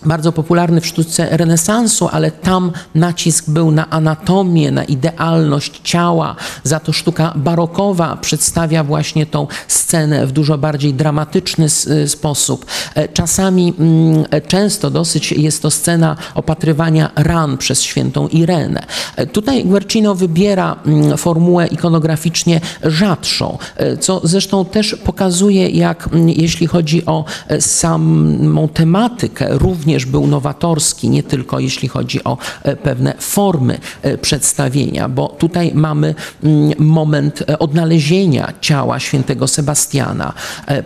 [0.06, 6.36] bardzo popularny w sztuce renesansu, ale tam nacisk był na anatomię, na idealność ciała.
[6.64, 12.66] Za to sztuka barokowa przedstawia właśnie tą scenę w dużo bardziej dramatyczny y, sposób.
[12.96, 18.84] E, czasami, mm, e, często dosyć jest to scena opatrywania ran przez świętą Irenę.
[19.16, 23.58] E, tutaj Guercino wybiera mm, formułę ikonograficznie rzadszą,
[24.00, 27.26] co zresztą też pokazuje, jak mm, jeśli chodzi o
[27.60, 34.18] samą tematykę, również również był nowatorski, nie tylko jeśli chodzi o e, pewne formy e,
[34.18, 40.34] przedstawienia, bo tutaj mamy mm, moment e, odnalezienia ciała świętego Sebastiana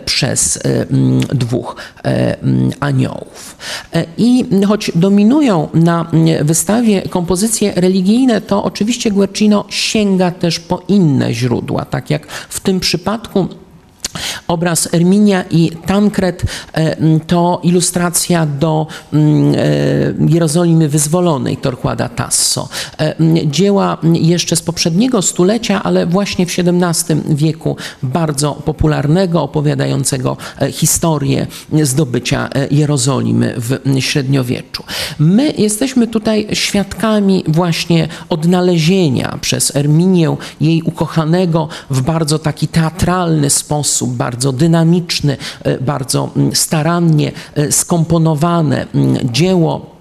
[0.04, 3.56] przez mm, dwóch mm, aniołów.
[4.18, 6.06] I choć dominują na
[6.42, 12.80] wystawie kompozycje religijne, to oczywiście Guercino sięga też po inne źródła, tak jak w tym
[12.80, 13.48] przypadku
[14.48, 16.42] Obraz Erminia i Tankret
[16.72, 16.96] e,
[17.26, 19.16] to ilustracja do e,
[20.28, 22.68] Jerozolimy Wyzwolonej Torquada Tasso.
[23.00, 23.14] E,
[23.46, 30.36] dzieła jeszcze z poprzedniego stulecia, ale właśnie w XVII wieku bardzo popularnego, opowiadającego
[30.72, 31.46] historię
[31.82, 34.84] zdobycia Jerozolimy w średniowieczu.
[35.18, 44.01] My jesteśmy tutaj świadkami właśnie odnalezienia przez Erminię jej ukochanego w bardzo taki teatralny sposób
[44.02, 49.91] sposób bardzo dynamiczny, e, bardzo mm, starannie e, skomponowane mm, dzieło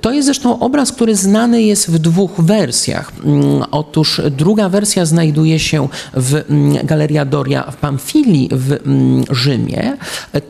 [0.00, 3.12] to jest zresztą obraz, który znany jest w dwóch wersjach.
[3.24, 8.78] Mm, otóż druga wersja znajduje się w mm, Galeria Doria w Pamfili w
[9.30, 9.96] Rzymie.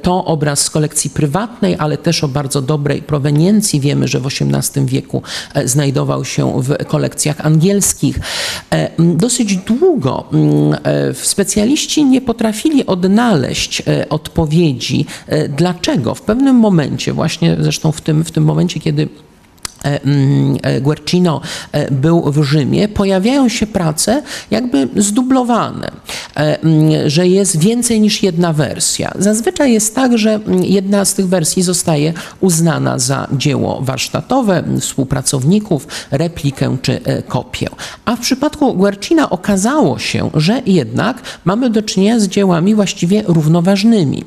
[0.03, 3.81] To obraz z kolekcji prywatnej, ale też o bardzo dobrej proweniencji.
[3.81, 5.23] Wiemy, że w XVIII wieku
[5.55, 8.21] e, znajdował się w kolekcjach angielskich.
[8.71, 10.25] E, dosyć długo
[11.13, 15.07] specjaliści nie potrafili odnaleźć odpowiedzi,
[15.49, 19.09] dlaczego w pewnym momencie, właśnie zresztą w tym w tym momencie, kiedy
[19.85, 21.41] e, mm, e, Guercino
[21.73, 25.91] e, był w Rzymie, pojawiają się prace jakby zdublowane,
[26.35, 29.13] mm, że jest więcej niż jedna wersja.
[29.19, 35.87] Zazwyczaj jest tak, że mm, jedna z tych wersji zostaje uznana za dzieło warsztatowe współpracowników,
[36.11, 37.69] replikę czy kopię.
[38.05, 44.25] A w przypadku Guercina okazało się, że jednak mamy do czynienia z dziełami właściwie równoważnymi.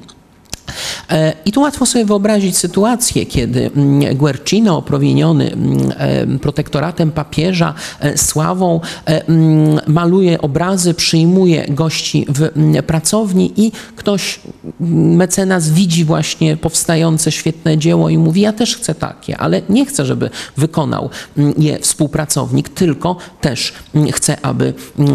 [1.09, 7.73] E, I tu łatwo sobie wyobrazić sytuację, kiedy mm, Guercino, prowieniony mm, e, protektoratem papieża,
[7.99, 12.49] e, sławą, mm, maluje obrazy, przyjmuje gości w
[12.83, 14.39] pracowni i ktoś,
[14.79, 20.05] mecenas, widzi właśnie powstające świetne dzieło i mówi: Ja też chcę takie, ale nie chcę,
[20.05, 21.09] żeby wykonał
[21.57, 23.73] je współpracownik, tylko też
[24.13, 24.73] chcę, aby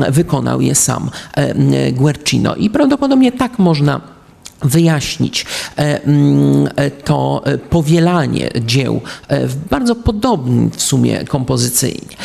[0.08, 1.10] wykonał je sam
[1.92, 2.54] Guercino.
[2.54, 4.00] I prawdopodobnie tak można
[4.62, 5.46] wyjaśnić
[5.78, 9.00] e, mm, e, to e, powielanie dzieł
[9.30, 12.16] w bardzo podobnym w sumie kompozycyjnie.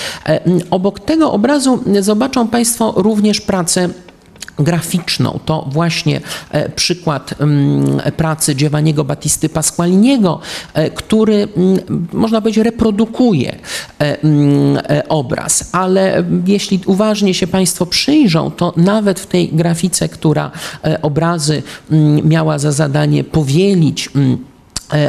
[0.72, 3.90] Obok tego obrazu zobaczą Państwo również pracę
[4.60, 5.40] graficzną.
[5.46, 10.40] To właśnie e, przykład mm, pracy Giovanniego Battisty Pasqualiniego,
[10.74, 13.56] e, który mm, można powiedzieć reprodukuje
[14.00, 14.78] e, mm,
[15.10, 20.52] obraz, ale jeśli uważnie się Państwo przyjrzą, to nawet w tej grafice, która
[21.02, 21.64] obrazy
[22.24, 24.10] miała za zadanie powielić,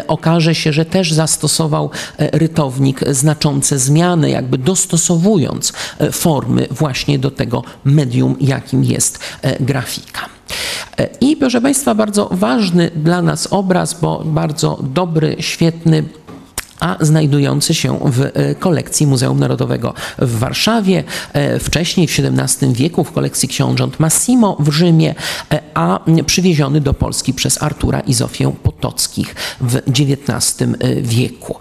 [0.08, 7.30] okaże się, że też zastosował e, rytownik znaczące zmiany, jakby dostosowując e, formy właśnie do
[7.30, 9.18] tego medium, jakim jest
[9.60, 10.20] grafika.
[11.20, 16.04] I proszę Państwa, bardzo ważny dla nas obraz, bo bardzo dobry, świetny
[16.80, 23.04] a znajdujący się w e, kolekcji Muzeum Narodowego w Warszawie, e, wcześniej w XVII wieku
[23.04, 25.14] w kolekcji książąt Massimo w Rzymie,
[25.52, 30.56] e, a przywieziony do Polski przez Artura i Zofię Potockich w XIX
[31.02, 31.56] wieku.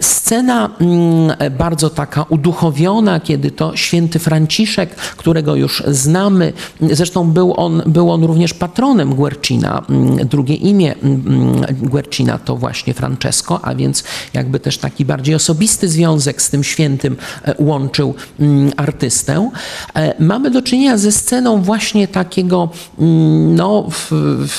[0.00, 7.82] Scena mm, bardzo taka uduchowiona, kiedy to święty Franciszek, którego już znamy, zresztą był on,
[7.86, 9.82] był on również patronem Guercina.
[9.90, 14.04] Mm, drugie imię mm, Guercina to właśnie Francesco, a więc
[14.34, 19.50] jakby jakby też taki bardziej osobisty związek z tym świętym e, łączył mm, artystę.
[19.94, 24.08] E, mamy do czynienia ze sceną właśnie takiego mm, no, w,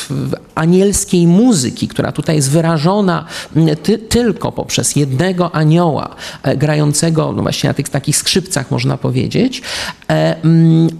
[0.09, 7.33] w anielskiej muzyki, która tutaj jest wyrażona mm, ty, tylko poprzez jednego anioła e, grającego
[7.35, 9.61] no właśnie na tych takich skrzypcach można powiedzieć,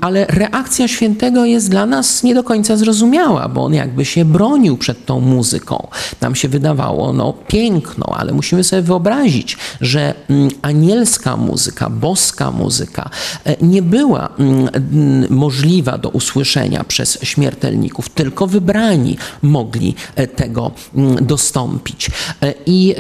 [0.02, 4.78] ale reakcja świętego jest dla nas nie do końca zrozumiała, bo on jakby się bronił
[4.78, 5.88] przed tą muzyką.
[6.22, 13.10] Nam się wydawało no piękno, ale musimy sobie wyobrazić, że mm, anielska muzyka, boska muzyka
[13.46, 19.18] e, nie była mm, możliwa do usłyszenia przez śmiertelników, tylko wybrani
[19.50, 22.12] mogli e, tego mm, dostąpić.
[22.42, 22.96] E, I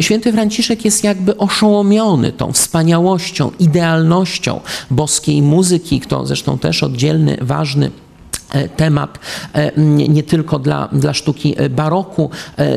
[0.00, 7.90] święty Franciszek jest jakby oszołomiony tą wspaniałością, idealnością boskiej muzyki, to zresztą też oddzielny, ważny
[8.52, 9.18] E, temat
[9.52, 9.72] e,
[10.08, 12.30] nie tylko dla, dla sztuki e, baroku,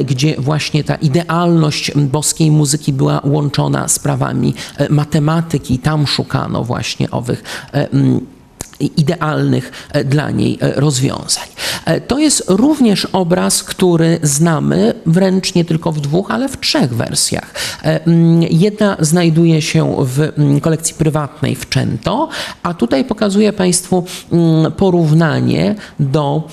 [0.05, 4.53] gdzie właśnie ta idealność boskiej muzyki była łączona z prawami
[4.89, 5.79] matematyki.
[5.79, 7.43] Tam szukano właśnie owych
[8.79, 11.47] idealnych e, dla niej e, rozwiązań.
[11.85, 16.95] E, to jest również obraz, który znamy wręcz nie tylko w dwóch, ale w trzech
[16.95, 17.53] wersjach.
[18.49, 22.29] Jedna znajduje się w kolekcji prywatnej w Cento,
[22.63, 24.03] a tutaj pokazuję Państwu
[24.77, 26.47] porównanie do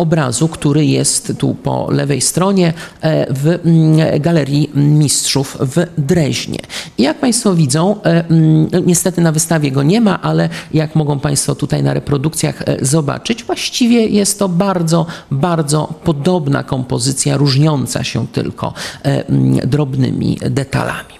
[0.00, 6.58] obrazu, który jest tu po lewej stronie e, w mm, Galerii Mistrzów w Dreźnie.
[6.98, 11.54] Jak Państwo widzą, e, mm, niestety na wystawie go nie ma, ale jak mogą Państwo
[11.54, 18.72] tutaj na reprodukcjach e, zobaczyć, właściwie jest to bardzo, bardzo podobna kompozycja, różniąca się tylko
[19.04, 21.19] mm, drobnymi detalami.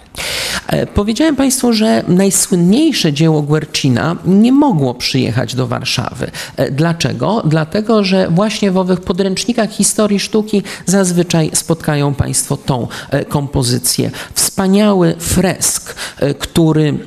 [0.67, 6.31] E, powiedziałem Państwu, że najsłynniejsze dzieło Guercina nie mogło przyjechać do Warszawy.
[6.57, 7.43] E, dlaczego?
[7.45, 14.11] Dlatego, że właśnie w owych podręcznikach historii sztuki zazwyczaj spotkają Państwo tą e, kompozycję.
[14.35, 15.95] Wspaniały fresk,
[16.39, 16.99] który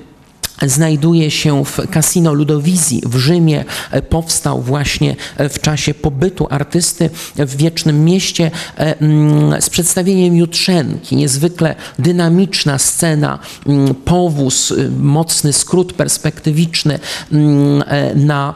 [0.69, 3.65] znajduje się w Casino Ludowizji w Rzymie.
[3.91, 10.35] E, powstał właśnie e, w czasie pobytu artysty w Wiecznym Mieście e, mm, z przedstawieniem
[10.35, 11.15] Jutrzenki.
[11.15, 16.99] Niezwykle dynamiczna scena, mm, powóz, mocny skrót perspektywiczny
[17.31, 17.83] mm,
[18.15, 18.53] na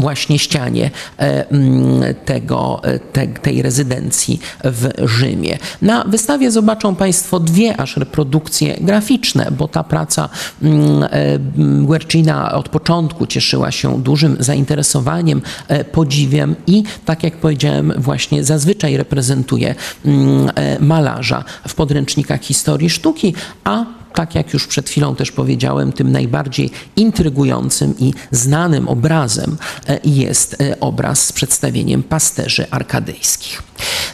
[0.00, 5.58] właśnie ścianie e, mm, tego, e, te, tej rezydencji w Rzymie.
[5.82, 10.28] Na wystawie zobaczą Państwo dwie aż reprodukcje graficzne, bo ta praca
[10.62, 11.08] mm, e,
[11.84, 15.42] Guercina od początku cieszyła się dużym zainteresowaniem,
[15.92, 19.74] podziwiem i, tak jak powiedziałem, właśnie zazwyczaj reprezentuje
[20.04, 23.34] mm, malarza w podręcznikach historii sztuki,
[23.64, 29.56] a tak jak już przed chwilą też powiedziałem, tym najbardziej intrygującym i znanym obrazem
[29.88, 33.62] e, jest e, obraz z przedstawieniem pasterzy arkadyjskich.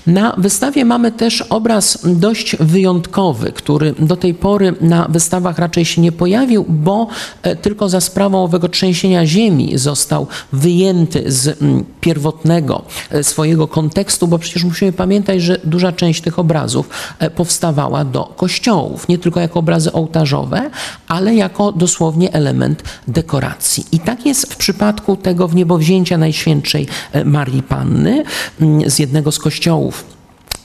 [0.06, 6.00] Na wystawie mamy też obraz dość wyjątkowy, który do tej pory na wystawach raczej się
[6.00, 7.06] nie pojawił, bo
[7.42, 12.82] e, tylko za sprawą owego trzęsienia ziemi został wyjęty z mm, pierwotnego
[13.22, 16.88] swojego kontekstu, bo przecież musimy pamiętać, że duża część tych obrazów
[17.34, 20.70] powstawała do kościołów, nie tylko jako obrazy ołtarzowe,
[21.08, 23.84] ale jako dosłownie element dekoracji.
[23.92, 28.24] I tak jest w przypadku tego wniebowzięcia Najświętszej e, Marii Panny
[28.60, 30.15] mm, z jednego z kościołów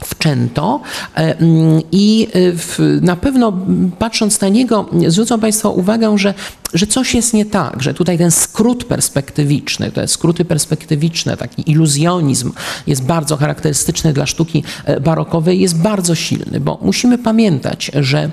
[0.04, 0.82] wczęto
[1.16, 2.28] e, mm, i
[2.80, 3.54] e, na pewno
[4.00, 6.34] patrząc na niego zwrócą Państwo uwagę, że,
[6.74, 12.52] że coś jest nie tak, że tutaj ten skrót perspektywiczny, te skróty perspektywiczne, taki iluzjonizm
[12.88, 18.32] jest bardzo charakterystyczny dla sztuki e, barokowej, jest bardzo silny, bo musimy pamiętać, że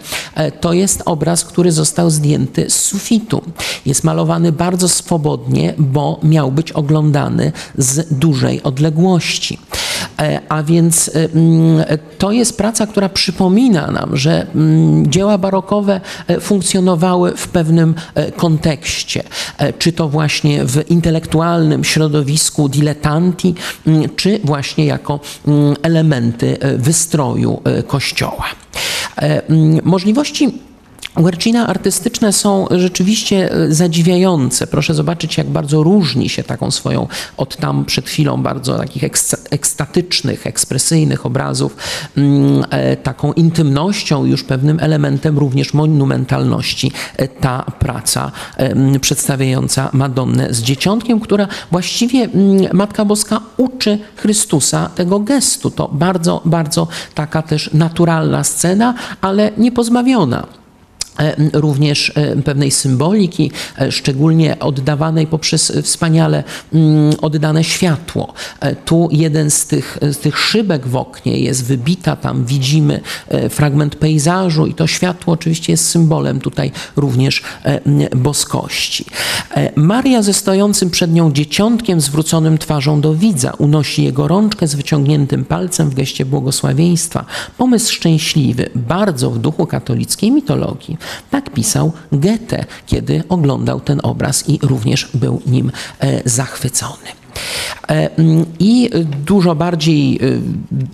[0.61, 3.43] to jest obraz, który został zdjęty z sufitu.
[3.87, 9.59] Jest malowany bardzo swobodnie, bo miał być oglądany z dużej odległości.
[10.18, 11.84] E, a więc e, mm,
[12.18, 17.94] to jest praca, która przypomina nam, że mm, dzieła barokowe e, funkcjonowały w pewnym
[18.36, 19.22] kontekście,
[19.78, 23.55] czy to właśnie w intelektualnym środowisku diletanti,
[23.86, 25.20] mm, czy właśnie jako
[25.82, 28.44] elementy wystroju kościoła.
[29.82, 30.68] Możliwości
[31.18, 34.66] Guercina artystyczne są rzeczywiście e, zadziwiające.
[34.66, 39.05] Proszę zobaczyć, jak bardzo różni się taką swoją od tam przed chwilą bardzo takich
[39.51, 41.76] ekstatycznych, ekspresyjnych obrazów,
[42.16, 48.32] mm, e, taką intymnością, już pewnym elementem również monumentalności e, ta praca
[49.01, 52.28] przedstawiająca Madonnę z dzieciątkiem, która właściwie
[52.72, 55.70] Matka Boska uczy Chrystusa tego gestu.
[55.70, 60.59] To bardzo, bardzo taka też naturalna scena, ale nie pozbawiona
[61.53, 68.33] również e, pewnej symboliki, e, szczególnie oddawanej poprzez wspaniale mm, oddane światło.
[68.85, 73.01] Tu jeden z tych, z tych szybek w oknie jest wybita, tam widzimy
[73.51, 77.43] fragment pejzażu i to światło oczywiście jest symbolem tutaj również
[78.16, 79.05] boskości.
[79.77, 85.45] Maria ze stojącym przed nią dzieciątkiem zwróconym twarzą do widza unosi jego rączkę z wyciągniętym
[85.45, 87.25] palcem w geście błogosławieństwa.
[87.57, 90.99] Pomysł szczęśliwy, bardzo w duchu katolickiej mitologii.
[91.30, 97.09] Tak pisał Goethe, kiedy oglądał ten obraz i również był nim e, zachwycony.
[97.88, 98.11] E,
[98.59, 98.90] I
[99.26, 100.18] dużo bardziej e,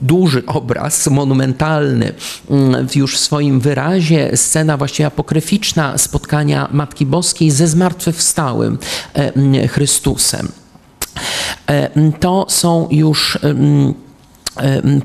[0.02, 2.12] duży obraz, monumentalny
[2.50, 8.78] mm, już w swoim wyrazie, scena właściwie apokryficzna spotkania Matki Boskiej ze zmartwychwstałym
[9.68, 10.48] Chrystusem.
[12.20, 13.38] To są już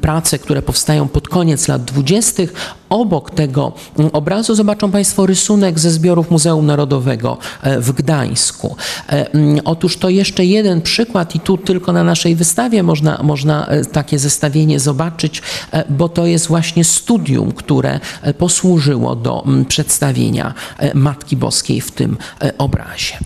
[0.02, 2.54] prace, które powstają pod koniec lat dwudziestych.
[2.90, 3.74] Obok tego
[4.14, 8.76] obrazu zobaczą Państwo rysunek ze zbiorów Muzeum Narodowego e, w Gdańsku.
[9.10, 9.26] E,
[9.66, 14.20] otóż to jeszcze jeden przykład i tu tylko na naszej wystawie można, można e, takie
[14.20, 15.42] zestawienie zobaczyć,
[15.90, 18.00] bo to jest właśnie studium, które
[18.38, 20.54] posłużyło do przedstawienia
[20.94, 22.18] Matki Boskiej w tym
[22.58, 23.18] obrazie.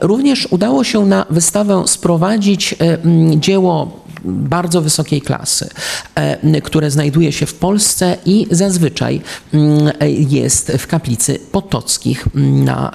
[0.00, 2.74] Również udało się na wystawę sprowadzić
[3.36, 5.68] dzieło bardzo wysokiej klasy,
[6.14, 9.20] e, które znajduje się w Polsce i zazwyczaj
[9.54, 9.92] mm,
[10.28, 12.26] jest w kaplicy Potockich
[12.64, 12.94] na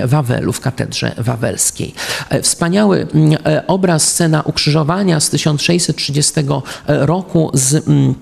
[0.00, 1.94] e, Wawelu, w katedrze wawelskiej.
[2.28, 6.32] E, wspaniały mm, obraz, scena ukrzyżowania z 1630
[6.86, 8.14] roku z mm,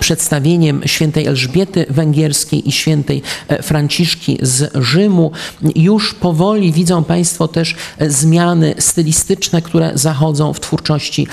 [0.00, 5.32] przedstawieniem świętej Elżbiety Węgierskiej i świętej e, Franciszki z Rzymu.
[5.74, 11.26] Już powoli widzą Państwo też e, zmiany stylistyczne, które zachodzą w twórczości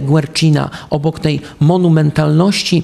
[0.00, 0.70] Guercina.
[0.90, 2.82] Obok tej monumentalności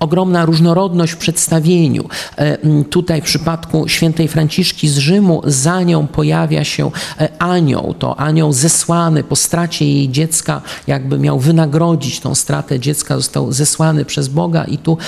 [0.00, 2.08] ogromna różnorodność w przedstawieniu.
[2.36, 6.90] E, tutaj w przypadku świętej Franciszki z Rzymu za nią pojawia się
[7.20, 7.94] e, anioł.
[7.94, 14.04] To anioł zesłany po stracie jej dziecka, jakby miał wynagrodzić tą stratę dziecka, został zesłany
[14.04, 14.98] przez Boga i tu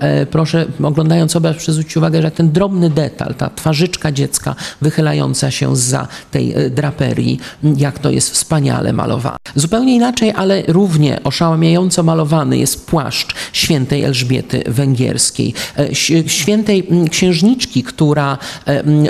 [0.00, 5.76] e, proszę, oglądając obraz, zwrócić uwagę, że ten drobny detal, ta twarzyczka dziecka wychylająca się
[5.76, 7.38] za tej draperii,
[7.76, 9.36] jak to jest wspaniale malowane.
[9.54, 15.94] Zupełnie inaczej, ale równie oszałamiająco malowany jest płaszcz świętej Elżbiety Węgierskiej, e,
[16.26, 18.38] świętej księżniczki, która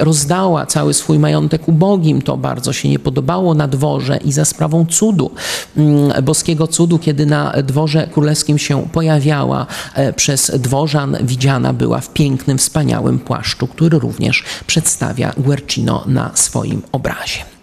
[0.00, 2.22] rozdała cały swój majątek ubogim.
[2.22, 5.30] To bardzo się nie podobało na dworze i za sprawą cudu,
[6.22, 12.58] boskiego cudu, kiedy na dworze królewskim się pojawiała e, przez dworzan, widziana była w pięknym,
[12.58, 17.53] wspaniałym płaszczu, który również przedstawia Guercino na swoim obrazie.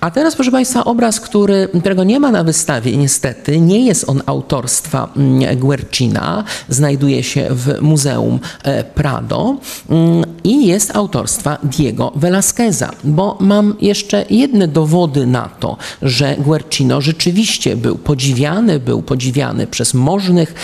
[0.00, 4.22] A teraz, proszę Państwa, obraz, który, którego nie ma na wystawie, niestety, nie jest on
[4.26, 9.56] autorstwa mm, Guercina, znajduje się w Muzeum e, Prado
[9.90, 17.00] mm, i jest autorstwa Diego Velázqueza, bo mam jeszcze jedne dowody na to, że Guercino
[17.00, 20.54] rzeczywiście był podziwiany, był podziwiany przez możnych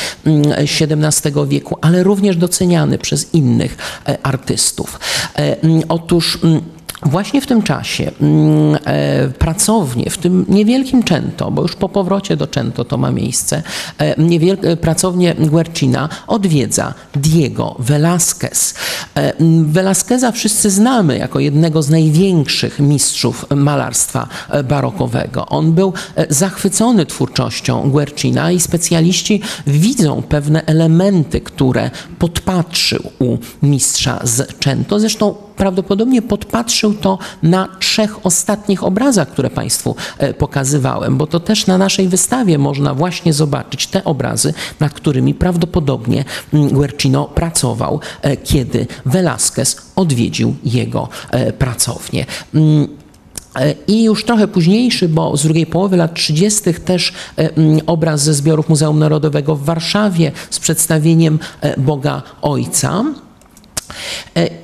[0.57, 3.77] XVII mm, wieku, ale również doceniany przez innych
[4.09, 5.01] e, artystów.
[5.39, 5.57] E,
[5.89, 6.39] otóż
[7.03, 12.37] Właśnie w tym czasie mm, e, pracownie, w tym niewielkim Cento, bo już po powrocie
[12.37, 13.63] do Cento to ma miejsce,
[13.99, 18.75] e, niewielkie pracownię Guercina odwiedza Diego Velázquez.
[19.15, 19.33] E,
[19.63, 24.29] Velázqueza wszyscy znamy jako jednego z największych mistrzów malarstwa
[24.65, 25.47] barokowego.
[25.47, 25.93] On był
[26.29, 35.01] zachwycony twórczością Guercina i specjaliści widzą pewne elementy, które podpatrzył u mistrza z Cento.
[35.01, 41.67] Zresztą prawdopodobnie podpatrzył to na trzech ostatnich obrazach, które Państwu e, pokazywałem, bo to też
[41.67, 48.37] na naszej wystawie można właśnie zobaczyć te obrazy, nad którymi prawdopodobnie mm, Guercino pracował, e,
[48.37, 52.27] kiedy Velázquez odwiedził jego e, pracownię.
[52.55, 52.89] Mm,
[53.87, 56.75] I już trochę późniejszy, bo z drugiej połowy lat 30.
[56.75, 61.39] też mm, obraz ze zbiorów Muzeum Narodowego w Warszawie z przedstawieniem
[61.79, 63.05] Boga Ojca.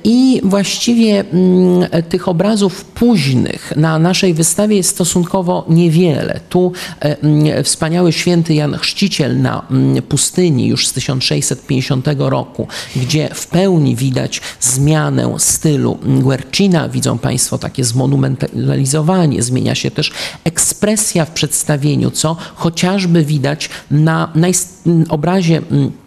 [0.03, 6.39] I właściwie mm, tych obrazów późnych na naszej wystawie jest stosunkowo niewiele.
[6.49, 13.47] Tu mm, wspaniały święty Jan Chrzciciel na mm, pustyni już z 1650 roku, gdzie w
[13.47, 16.89] pełni widać zmianę stylu Guercina.
[16.89, 20.11] Widzą Państwo takie zmonumentalizowanie, zmienia się też
[20.43, 24.33] ekspresja w przedstawieniu, co chociażby widać na
[25.09, 26.02] obrazie E,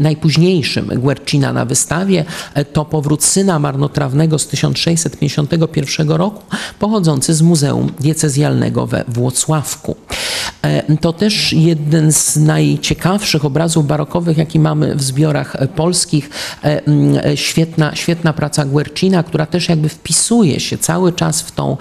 [0.00, 2.24] najpóźniejszym Guercina na wystawie
[2.54, 6.42] e, to powrót syna marnotrawnego z 1651 roku,
[6.78, 9.96] pochodzący z Muzeum Diecezjalnego we Włocławku.
[10.62, 16.30] E, to też jeden z najciekawszych obrazów barokowych, jaki mamy w zbiorach polskich.
[17.34, 21.76] Świetna, świetna praca Guercina, która też jakby wpisuje się cały czas w tą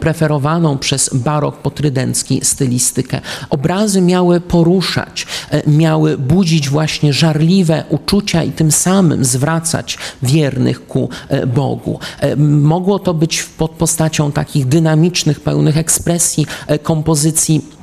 [0.00, 3.20] preferowaną przez barok potrydencki stylistykę.
[3.50, 5.26] Obrazy miały poruszać,
[5.66, 11.98] miały budzić właśnie żarliwe uczucia i tym samym zwracać wiernych ku e, Bogu.
[12.20, 17.81] E, mogło to być pod postacią takich dynamicznych, pełnych ekspresji e, kompozycji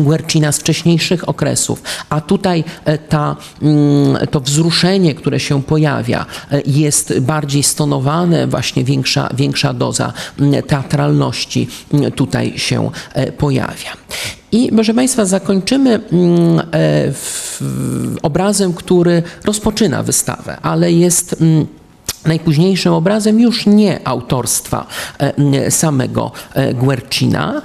[0.00, 2.64] Guercina z wcześniejszych okresów, a tutaj
[3.08, 6.26] ta, mm, to wzruszenie, które się pojawia,
[6.66, 10.12] jest bardziej stonowane, właśnie większa, większa doza
[10.66, 11.68] teatralności
[12.14, 12.90] tutaj się
[13.38, 13.90] pojawia.
[14.52, 16.00] I proszę Państwa, zakończymy
[16.72, 17.12] e,
[18.22, 21.36] obrazem, który rozpoczyna wystawę, ale jest
[22.26, 24.86] najpóźniejszym obrazem już nie autorstwa
[25.18, 27.62] e, samego e, Guercina.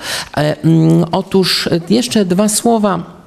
[1.12, 3.19] Otóż jeszcze dwa słowa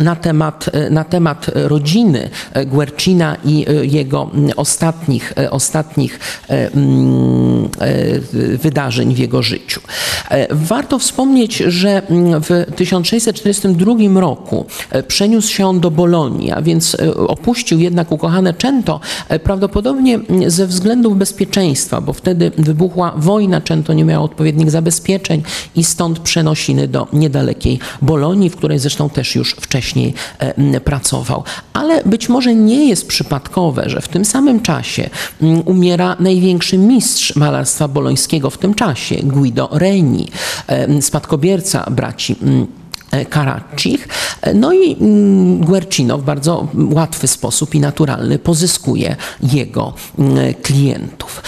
[0.00, 2.30] na temat, na temat rodziny
[2.66, 6.20] Guercina i jego ostatnich, ostatnich
[8.62, 9.80] wydarzeń w jego życiu.
[10.50, 12.02] Warto wspomnieć, że
[12.40, 14.66] w 1642 roku
[15.08, 19.00] przeniósł się on do Bolonii, a więc opuścił jednak ukochane Częto,
[19.44, 25.42] prawdopodobnie ze względów bezpieczeństwa, bo wtedy wybuchła wojna, Częto nie miało odpowiednich zabezpieczeń
[25.76, 31.44] i stąd przenosiny do niedalekiej Bolonii, w której zresztą też już wcześniej wcześniej e, pracował.
[31.72, 35.10] Ale być może nie jest przypadkowe, że w tym samym czasie
[35.64, 40.28] umiera największy mistrz malarstwa bolońskiego w tym czasie, Guido Reni,
[40.66, 42.36] e, spadkobierca braci.
[43.10, 44.08] E, Carraccich.
[44.54, 44.96] No i
[45.60, 49.92] Guercino w bardzo łatwy sposób i naturalny pozyskuje jego
[50.62, 51.42] klientów.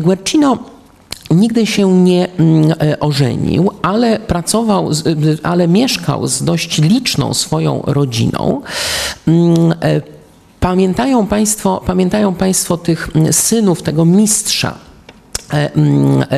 [0.00, 0.58] Guercino
[1.34, 4.90] Nigdy się nie mm, e, ożenił, ale pracował,
[5.42, 8.62] ale mieszkał z dość liczną swoją rodziną.
[9.28, 10.00] Mm, e,
[10.60, 14.91] pamiętają Państwo, pamiętają państwo tych mm, synów tego mistrza E, e,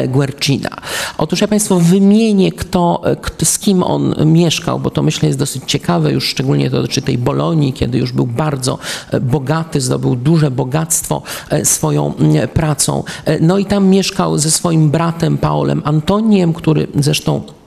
[0.09, 0.71] Guercina.
[1.19, 5.63] Otóż ja Państwu wymienię, kto, kto, z kim on mieszkał, bo to myślę jest dosyć
[5.67, 8.79] ciekawe, już szczególnie to dotyczy tej Bolonii, kiedy już był bardzo
[9.11, 11.23] e, bogaty, zdobył duże bogactwo
[11.65, 13.05] swoją mm, pracą.
[13.41, 17.64] No i tam mieszkał ze swoim bratem Paolem Antoniem, który zresztą E,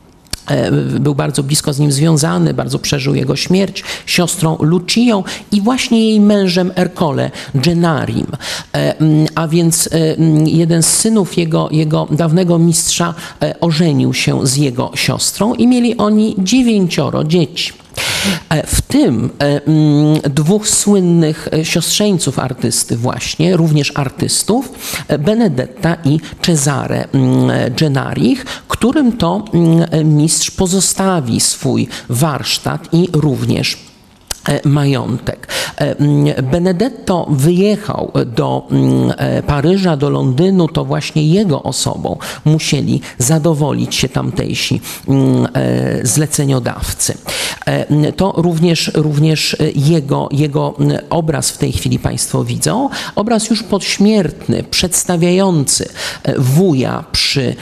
[0.99, 6.19] był bardzo blisko z nim związany, bardzo przeżył jego śmierć, siostrą Lucią i właśnie jej
[6.19, 8.27] mężem Ercole, Genarim.
[8.75, 8.93] E,
[9.35, 13.13] a więc e, jeden z synów jego, jego dawnego mistrza
[13.61, 17.86] ożenił się z jego siostrą i mieli oni dziewięcioro dzieci.
[18.49, 24.71] E, w tym e, mm, dwóch słynnych e, siostrzeńców artysty właśnie, również artystów,
[25.19, 33.86] Benedetta i Cesare mm, Gennarich, którym to mm, mistrz pozostawi swój warsztat i również
[34.65, 35.47] majątek.
[35.77, 38.67] E, Benedetto wyjechał do
[39.17, 44.81] e, Paryża, do Londynu, to właśnie jego osobą musieli zadowolić się tamtejsi
[46.03, 47.17] zleceniodawcy.
[48.15, 50.75] To również, również jego, jego
[51.09, 52.89] obraz w tej chwili Państwo widzą.
[53.15, 55.89] Obraz już podśmiertny, przedstawiający
[56.37, 57.55] wuja przy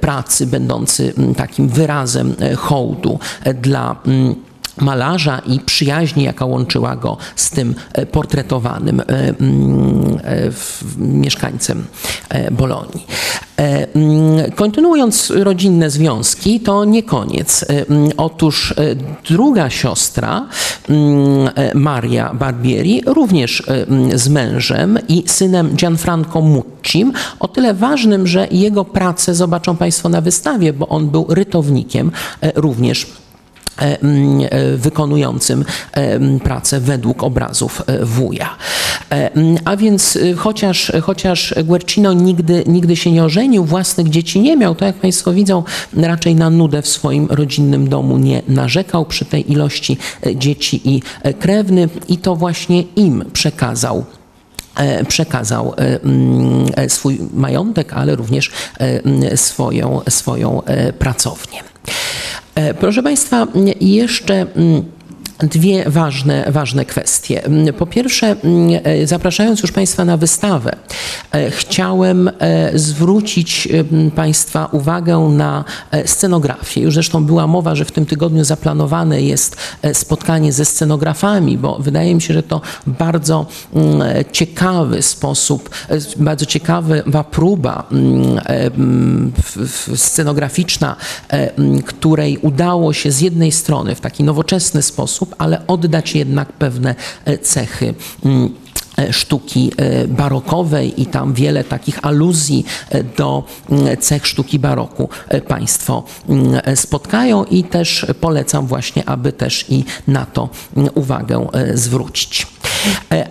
[0.00, 3.18] pracy, będący takim wyrazem hołdu
[3.62, 3.96] dla
[4.80, 10.50] malarza i przyjaźni, jaka łączyła go z tym e, portretowanym e, mm, e,
[10.98, 11.84] mieszkańcem
[12.52, 13.06] Bolonii.
[13.56, 17.64] Mm, kontynuując rodzinne związki, to nie koniec.
[17.68, 18.74] Mm, otóż
[19.28, 20.46] druga siostra,
[21.74, 23.62] Maria Barbieri, również
[24.14, 30.20] z mężem i synem Gianfranco Muccim, o tyle ważnym, że jego pracę zobaczą Państwo na
[30.20, 32.10] wystawie, bo on był rytownikiem
[32.54, 33.06] również
[34.76, 38.56] wykonującym e, pracę według obrazów wuja.
[39.64, 44.84] A więc chociaż, chociaż Guercino nigdy, nigdy się nie ożenił, własnych dzieci nie miał, to
[44.84, 45.62] jak Państwo widzą,
[45.96, 49.96] raczej na nudę w swoim rodzinnym domu nie narzekał przy tej ilości
[50.34, 51.02] dzieci i
[51.38, 54.04] krewny i to właśnie im przekazał
[55.08, 55.74] przekazał
[56.88, 58.50] swój majątek, ale również
[59.34, 60.62] swoją, swoją
[60.98, 61.62] pracownię.
[62.80, 63.46] Proszę Państwa,
[63.80, 64.46] jeszcze
[65.38, 67.42] dwie ważne, ważne kwestie.
[67.78, 68.36] Po pierwsze,
[68.84, 70.76] e, zapraszając już Państwa na wystawę,
[71.32, 73.68] e, chciałem e, zwrócić
[74.16, 75.64] Państwa uwagę na
[76.06, 76.80] scenografię.
[76.80, 79.56] Już zresztą była mowa, że w tym tygodniu zaplanowane jest
[79.92, 83.46] spotkanie ze scenografami, bo wydaje mi się, że to bardzo
[84.32, 85.70] ciekawy sposób,
[86.16, 87.88] bardzo ciekawa próba
[89.96, 90.96] scenograficzna,
[91.86, 96.94] której udało się z jednej strony w taki nowoczesny sposób, ale oddać jednak pewne
[97.24, 97.94] e, cechy
[98.24, 98.54] mm,
[98.98, 102.64] e, sztuki e, barokowej i tam wiele takich aluzji
[103.16, 105.08] do mm, cech sztuki baroku
[105.48, 110.48] Państwo mm, spotkają i też polecam właśnie, aby też i na to
[110.94, 112.46] uwagę zwrócić.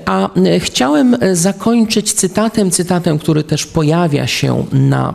[0.06, 0.30] A
[0.60, 5.14] chciałem zakończyć cytatem, cytatem, który też pojawia się na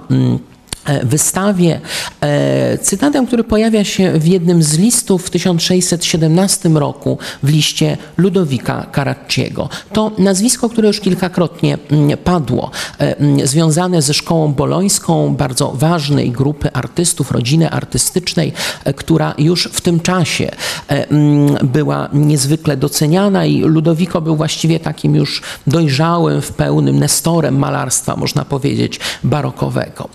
[1.02, 1.80] wystawie,
[2.20, 8.86] e, cytatem, który pojawia się w jednym z listów w 1617 roku w liście Ludowika
[8.94, 9.68] Caracciego.
[9.92, 12.70] To nazwisko, które już kilkakrotnie mm, padło,
[13.00, 18.52] e, mm, związane ze szkołą bolońską, bardzo ważnej grupy artystów, rodziny artystycznej,
[18.96, 20.50] która już w tym czasie
[20.88, 28.16] mm, była niezwykle doceniana i Ludowiko był właściwie takim już dojrzałym, w pełnym nestorem malarstwa,
[28.16, 30.08] można powiedzieć, barokowego.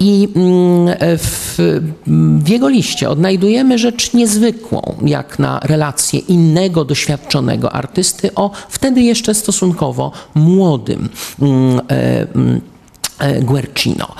[0.00, 1.58] I mm, w,
[2.06, 9.34] w, jego liście odnajdujemy rzecz niezwykłą, jak na relację innego doświadczonego artysty o wtedy jeszcze
[9.34, 11.08] stosunkowo młodym
[11.42, 12.60] mm, e, mm,
[13.42, 14.14] Guercino.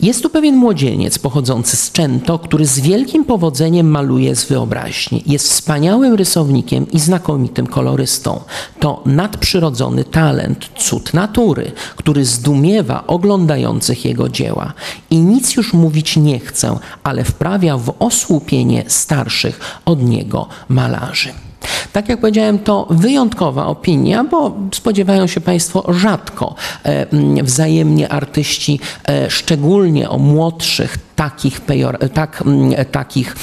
[0.00, 5.22] Jest tu pewien młodzieniec pochodzący z Cento, który z wielkim powodzeniem maluje z wyobraźni.
[5.26, 8.40] Jest wspaniałym rysownikiem i znakomitym kolorystą.
[8.80, 14.72] To nadprzyrodzony talent, cud natury, który zdumiewa oglądających jego dzieła.
[15.10, 21.43] I nic już mówić nie chcę, ale wprawia w osłupienie starszych od niego malarzy.
[21.92, 26.54] Tak jak powiedziałem, to wyjątkowa opinia, bo spodziewają się Państwo rzadko
[26.84, 27.06] e,
[27.42, 32.44] wzajemnie artyści, e, szczególnie o młodszych, takich, pejor, tak,
[32.92, 33.36] takich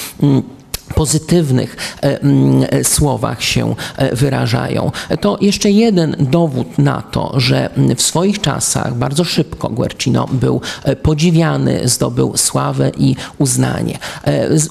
[0.96, 4.92] pozytywnych e, mm, e, słowach się e, wyrażają.
[5.22, 10.62] To jeszcze jeden dowód na to, że w swoich czasach bardzo szybko Guercino był
[11.02, 14.00] podziwiany, zdobył sławę i uznanie.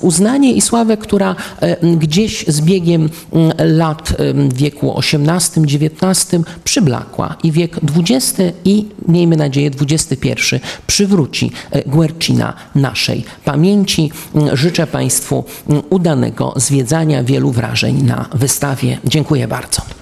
[0.00, 1.36] Uznanie i sławę, która
[1.96, 3.10] gdzieś z biegiem
[3.58, 4.12] lat
[4.54, 10.30] wieku XVIII-XIX przyblakła i wiek XX i miejmy nadzieję XXI
[10.86, 11.52] przywróci
[11.86, 14.12] Guercina naszej pamięci.
[14.52, 15.44] Życzę Państwu
[15.90, 16.09] udanego
[16.56, 18.98] zwiedzania wielu wrażeń na wystawie.
[19.04, 19.99] Dziękuję bardzo.